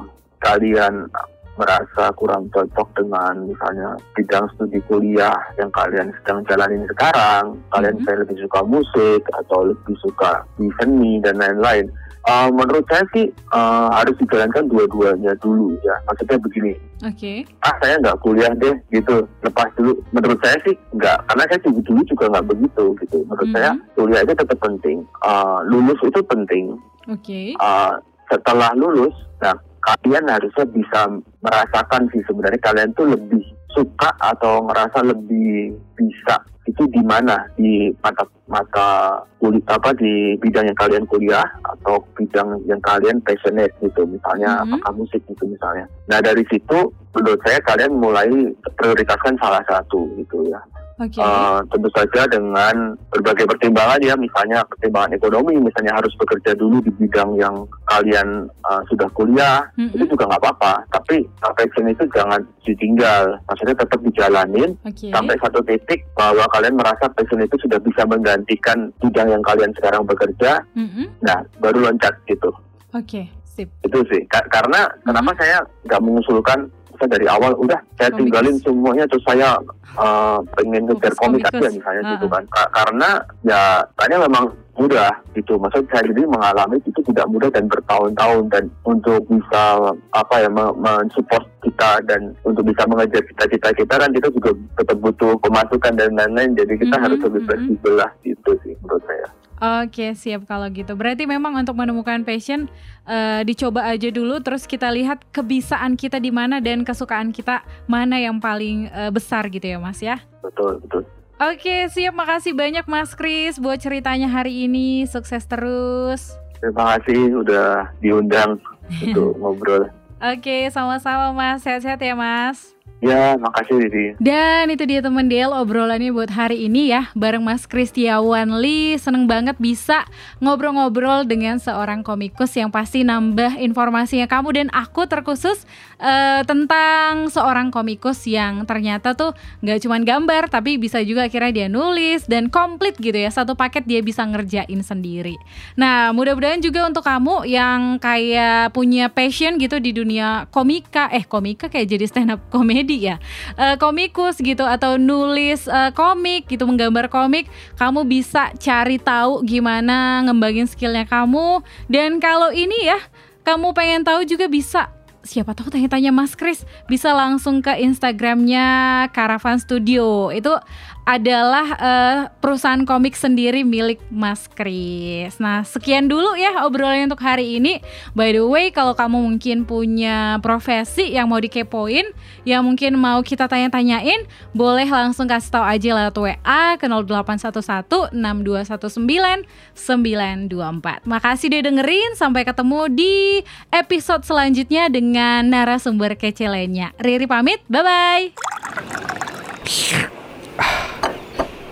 kalian 0.43 1.07
merasa 1.53 2.09
kurang 2.17 2.49
cocok 2.49 2.97
dengan 2.97 3.45
misalnya 3.45 3.93
bidang 4.17 4.49
studi 4.57 4.81
kuliah 4.89 5.37
yang 5.61 5.69
kalian 5.69 6.09
sedang 6.21 6.41
jalanin 6.49 6.81
sekarang, 6.89 7.53
kalian 7.69 7.93
Mhm. 7.93 7.99
misalnya 8.01 8.21
lebih 8.25 8.37
suka 8.41 8.59
musik 8.65 9.21
atau 9.37 9.59
lebih 9.69 9.95
suka 10.01 10.41
di 10.57 10.65
seni 10.81 11.21
dan 11.21 11.37
lain-lain. 11.37 11.85
Eh, 12.23 12.49
menurut 12.55 12.87
saya 12.89 13.03
sih 13.13 13.27
eh, 13.29 13.87
harus 13.93 14.15
dijalankan 14.17 14.65
dua-duanya 14.65 15.35
dulu 15.43 15.75
ya. 15.83 15.93
Maksudnya 16.09 16.39
begini, 16.41 16.73
Oke. 17.05 17.43
ah 17.61 17.75
saya 17.83 17.99
nggak 18.01 18.17
kuliah 18.23 18.49
deh 18.57 18.73
gitu, 18.89 19.21
lepas 19.43 19.69
dulu. 19.77 19.93
Menurut 20.09 20.39
saya 20.41 20.57
sih 20.65 20.73
nggak, 20.95 21.19
karena 21.29 21.43
saya 21.51 21.59
dulu 21.67 21.79
dulu 21.85 22.01
juga 22.07 22.25
nggak 22.33 22.47
begitu 22.49 22.85
gitu. 23.03 23.17
Menurut 23.29 23.49
Mhm. 23.51 23.55
saya 23.59 23.71
kuliah 23.93 24.21
itu 24.25 24.33
tetap 24.33 24.57
penting, 24.57 24.97
Eh, 25.21 25.59
lulus 25.69 25.99
itu 26.01 26.19
penting, 26.25 26.65
Oke. 27.11 27.53
uh, 27.59 27.93
setelah 28.31 28.71
lulus, 28.73 29.13
nah 29.37 29.53
kalian 29.83 30.25
harusnya 30.31 30.65
bisa 30.71 31.01
merasakan 31.43 32.07
sih 32.15 32.21
sebenarnya 32.23 32.61
kalian 32.63 32.91
tuh 32.95 33.07
lebih 33.11 33.43
suka 33.73 34.09
atau 34.21 34.63
ngerasa 34.69 35.01
lebih 35.03 35.73
bisa 35.97 36.39
itu 36.63 36.87
di 36.95 37.03
mana 37.03 37.43
di 37.59 37.91
mata 37.99 38.23
mata 38.47 39.19
kuliah 39.43 39.59
apa 39.67 39.91
di 39.99 40.39
bidang 40.39 40.63
yang 40.71 40.79
kalian 40.79 41.03
kuliah 41.11 41.43
atau 41.67 41.99
bidang 42.15 42.55
yang 42.63 42.79
kalian 42.79 43.19
passionate 43.27 43.75
gitu 43.83 44.07
misalnya 44.07 44.63
Mhm. 44.63 44.79
apakah 44.79 45.03
musik 45.03 45.19
gitu 45.27 45.43
misalnya. 45.43 45.83
Nah 46.07 46.23
dari 46.23 46.43
situ 46.47 46.79
menurut 47.11 47.41
saya 47.43 47.59
kalian 47.67 47.99
mulai 47.99 48.31
prioritaskan 48.79 49.35
salah 49.43 49.59
satu 49.67 50.07
gitu 50.15 50.47
ya. 50.47 50.59
Oke. 51.03 51.19
Uh, 51.19 51.59
tentu 51.67 51.91
saja 51.91 52.23
dengan 52.31 52.95
berbagai 53.11 53.43
pertimbangan 53.43 53.99
ya, 53.99 54.15
misalnya 54.15 54.63
pertimbangan 54.63 55.11
ekonomi, 55.11 55.59
misalnya 55.59 55.99
harus 55.99 56.15
bekerja 56.15 56.55
dulu 56.55 56.79
di 56.79 56.95
bidang 56.95 57.35
yang 57.35 57.67
kalian 57.91 58.47
uh, 58.63 58.79
sudah 58.87 59.11
kuliah, 59.11 59.67
Mm-mm. 59.75 59.91
itu 59.99 60.15
juga 60.15 60.31
nggak 60.31 60.39
apa-apa. 60.39 60.87
Tapi 60.95 61.27
passion 61.43 61.91
itu 61.91 62.07
jangan 62.15 62.39
ditinggal, 62.63 63.35
maksudnya 63.51 63.75
tetap 63.75 63.99
dijalanin 63.99 64.79
Oke. 64.87 65.11
sampai 65.11 65.35
satu 65.43 65.59
titik 65.67 66.07
bahwa 66.15 66.47
kalian 66.55 66.79
merasa 66.79 67.11
passion 67.11 67.43
itu 67.43 67.59
sudah 67.59 67.83
bisa 67.83 68.07
menggantikan 68.07 68.87
bidang 69.03 69.27
yang 69.27 69.43
kalian 69.43 69.75
sekarang 69.75 70.07
bekerja, 70.07 70.63
Mm-mm. 70.79 71.11
nah 71.19 71.43
baru 71.59 71.91
loncat 71.91 72.15
gitu. 72.31 72.47
Oke. 72.95 73.27
Sip. 73.53 73.69
Itu 73.85 74.01
sih, 74.09 74.25
Ka- 74.25 74.49
karena 74.49 74.89
kenapa 75.05 75.29
saya 75.37 75.61
nggak 75.85 76.01
mengusulkan 76.01 76.73
saya 77.03 77.11
dari 77.11 77.27
awal 77.27 77.51
udah 77.53 77.79
saya 77.93 78.07
Komikus. 78.07 78.19
tinggalin 78.23 78.55
semuanya 78.63 79.03
terus 79.05 79.23
saya 79.27 79.59
uh, 79.99 80.39
pengen 80.55 80.87
ngejar 80.87 81.11
komik 81.13 81.43
aja 81.43 81.59
misalnya 81.59 82.01
Ah, 82.01 82.11
gitu 82.15 82.25
ah. 82.25 82.31
kan 82.31 82.43
Ka- 82.47 82.71
karena 82.73 83.09
ya 83.43 83.61
tanya 83.93 84.23
memang 84.23 84.45
mudah 84.73 85.11
gitu 85.33 85.53
maksudnya 85.55 85.85
saya 85.91 86.01
sendiri 86.01 86.25
mengalami 86.25 86.79
itu 86.79 86.99
tidak 87.03 87.27
mudah 87.27 87.51
dan 87.51 87.67
bertahun-tahun 87.67 88.43
dan 88.49 88.63
untuk 88.81 89.21
bisa 89.27 89.63
apa 90.09 90.35
ya 90.39 90.49
me- 90.49 90.73
mensupport 90.73 91.43
kita 91.61 92.01
dan 92.03 92.33
untuk 92.41 92.63
bisa 92.63 92.81
mengejar 92.87 93.21
cita-cita 93.21 93.69
kita 93.69 93.93
kan 93.93 94.09
kita 94.09 94.31
juga 94.31 94.49
tetap 94.73 94.97
butuh 94.97 95.35
pemasukan 95.37 95.93
dan 95.93 96.15
lain-lain 96.15 96.55
jadi 96.55 96.73
kita 96.79 96.95
Mhm, 96.95 97.03
harus 97.03 97.19
lebih 97.21 97.41
mhm. 97.41 97.47
fleksibel 97.51 97.93
lah 97.93 98.09
gitu 98.23 98.51
sih 98.63 98.73
menurut 98.79 99.03
saya 99.03 99.27
Oke, 99.63 100.11
siap 100.11 100.43
kalau 100.43 100.67
gitu. 100.67 100.91
Berarti 100.91 101.23
memang 101.23 101.55
untuk 101.55 101.79
menemukan 101.79 102.19
passion 102.27 102.67
eh, 103.07 103.47
dicoba 103.47 103.87
aja 103.87 104.11
dulu 104.11 104.43
terus 104.43 104.67
kita 104.67 104.91
lihat 104.91 105.23
kebisaan 105.31 105.95
kita 105.95 106.19
di 106.19 106.35
mana 106.35 106.59
dan 106.59 106.83
kesukaan 106.83 107.31
kita 107.31 107.63
mana 107.87 108.19
yang 108.19 108.43
paling 108.43 108.91
eh, 108.91 109.07
besar 109.07 109.47
gitu 109.47 109.63
ya, 109.63 109.79
Mas 109.79 110.03
ya. 110.03 110.19
betul 110.43 110.83
betul 110.83 111.07
Oke, 111.39 111.87
siap. 111.89 112.11
Makasih 112.11 112.51
banyak 112.51 112.85
Mas 112.91 113.15
Kris 113.15 113.55
buat 113.55 113.79
ceritanya 113.79 114.27
hari 114.27 114.67
ini. 114.67 115.07
Sukses 115.07 115.47
terus. 115.47 116.35
terima 116.59 116.95
kasih 116.95 117.43
udah 117.43 117.91
diundang 117.99 118.55
untuk 119.03 119.35
ngobrol 119.39 119.91
Oke, 120.23 120.71
sama-sama 120.71 121.35
Mas. 121.35 121.63
Sehat-sehat 121.63 121.99
ya, 121.99 122.15
Mas. 122.15 122.71
Ya 123.03 123.35
makasih 123.35 123.83
Didi 123.83 124.05
Dan 124.17 124.71
itu 124.71 124.87
dia 124.87 125.03
teman 125.03 125.27
Del 125.27 125.51
obrolannya 125.51 126.15
buat 126.15 126.31
hari 126.31 126.71
ini 126.71 126.95
ya 126.95 127.11
bareng 127.19 127.43
Mas 127.43 127.67
Kristiawan 127.67 128.63
Lee. 128.63 128.95
Seneng 128.95 129.27
banget 129.27 129.59
bisa 129.59 130.07
ngobrol-ngobrol 130.39 131.27
dengan 131.27 131.59
seorang 131.59 131.99
komikus 131.99 132.55
yang 132.55 132.71
pasti 132.71 133.03
nambah 133.03 133.59
informasinya 133.59 134.25
kamu 134.31 134.49
dan 134.55 134.67
aku 134.71 135.03
terkhusus 135.03 135.67
eh, 135.99 136.41
tentang 136.47 137.27
seorang 137.27 137.75
komikus 137.75 138.23
yang 138.23 138.63
ternyata 138.63 139.11
tuh 139.11 139.35
nggak 139.59 139.83
cuman 139.83 140.01
gambar 140.07 140.43
tapi 140.47 140.79
bisa 140.79 141.03
juga 141.03 141.27
akhirnya 141.27 141.51
dia 141.51 141.67
nulis 141.67 142.23
dan 142.31 142.47
komplit 142.47 142.95
gitu 143.03 143.15
ya 143.19 143.27
satu 143.27 143.59
paket 143.59 143.83
dia 143.83 143.99
bisa 143.99 144.23
ngerjain 144.23 144.79
sendiri. 144.79 145.35
Nah 145.75 146.15
mudah-mudahan 146.15 146.63
juga 146.63 146.87
untuk 146.87 147.03
kamu 147.03 147.43
yang 147.51 147.99
kayak 147.99 148.71
punya 148.71 149.11
passion 149.11 149.59
gitu 149.59 149.83
di 149.83 149.91
dunia 149.91 150.47
komika 150.47 151.11
eh 151.11 151.27
komika 151.27 151.67
kayak 151.67 151.99
jadi 151.99 152.05
stand 152.07 152.31
up 152.31 152.39
komedi 152.73 153.05
ya. 153.05 153.21
Eh, 153.53 153.77
komikus 153.77 154.41
gitu 154.41 154.65
atau 154.65 154.97
nulis 154.97 155.69
eh, 155.69 155.93
komik 155.93 156.49
gitu 156.49 156.65
menggambar 156.65 157.05
komik 157.05 157.45
kamu 157.77 158.01
bisa 158.09 158.49
cari 158.57 158.97
tahu 158.97 159.45
gimana 159.45 160.25
ngembangin 160.25 160.65
skillnya 160.65 161.05
kamu. 161.05 161.61
Dan 161.85 162.17
kalau 162.17 162.49
ini 162.49 162.89
ya 162.89 162.97
kamu 163.45 163.77
pengen 163.77 164.01
tahu 164.01 164.25
juga 164.25 164.49
bisa 164.49 164.89
siapa 165.23 165.55
tahu 165.55 165.71
tanya-tanya 165.71 166.11
Mas 166.11 166.35
Kris 166.35 166.67
bisa 166.89 167.15
langsung 167.15 167.61
ke 167.61 167.77
Instagramnya 167.77 168.65
Caravan 169.13 169.61
Studio. 169.61 170.33
Itu 170.33 170.57
adalah 171.03 171.67
uh, 171.75 172.19
perusahaan 172.39 172.79
komik 172.87 173.15
sendiri 173.19 173.67
milik 173.67 173.99
Mas 174.07 174.47
Kris. 174.47 175.35
Nah, 175.35 175.67
sekian 175.67 176.07
dulu 176.07 176.35
ya 176.39 176.63
obrolan 176.63 177.11
untuk 177.11 177.19
hari 177.19 177.59
ini. 177.59 177.83
By 178.15 178.31
the 178.31 178.43
way, 178.47 178.71
kalau 178.71 178.95
kamu 178.95 179.19
mungkin 179.19 179.67
punya 179.67 180.39
profesi 180.39 181.11
yang 181.11 181.27
mau 181.27 181.43
dikepoin, 181.43 182.07
yang 182.47 182.63
mungkin 182.63 182.95
mau 182.95 183.19
kita 183.19 183.51
tanya-tanyain, 183.51 184.23
boleh 184.55 184.87
langsung 184.87 185.27
kasih 185.27 185.51
tahu 185.51 185.65
aja 185.67 185.89
lewat 185.91 186.15
WA 186.15 186.63
ke 186.79 186.87
0811 186.87 188.15
6219 188.15 189.43
924. 189.75 191.03
Makasih 191.03 191.51
udah 191.51 191.61
dengerin, 191.67 192.11
sampai 192.15 192.47
ketemu 192.47 192.87
di 192.87 193.43
episode 193.75 194.23
selanjutnya 194.23 194.87
dengan 194.87 195.51
narasumber 195.51 196.15
kece 196.15 196.47
lainnya. 196.47 196.95
Riri 196.95 197.27
pamit, 197.27 197.59
bye-bye. 197.67 198.31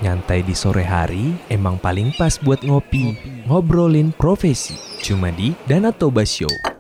Nyantai 0.02 0.42
di 0.42 0.58
sore 0.58 0.82
hari 0.82 1.38
emang 1.46 1.78
paling 1.78 2.10
pas 2.18 2.42
buat 2.42 2.66
ngopi, 2.66 3.14
ngobrolin 3.46 4.10
profesi. 4.10 4.74
Cuma 5.06 5.30
di 5.30 5.54
Danatoba 5.70 6.26
Show. 6.26 6.71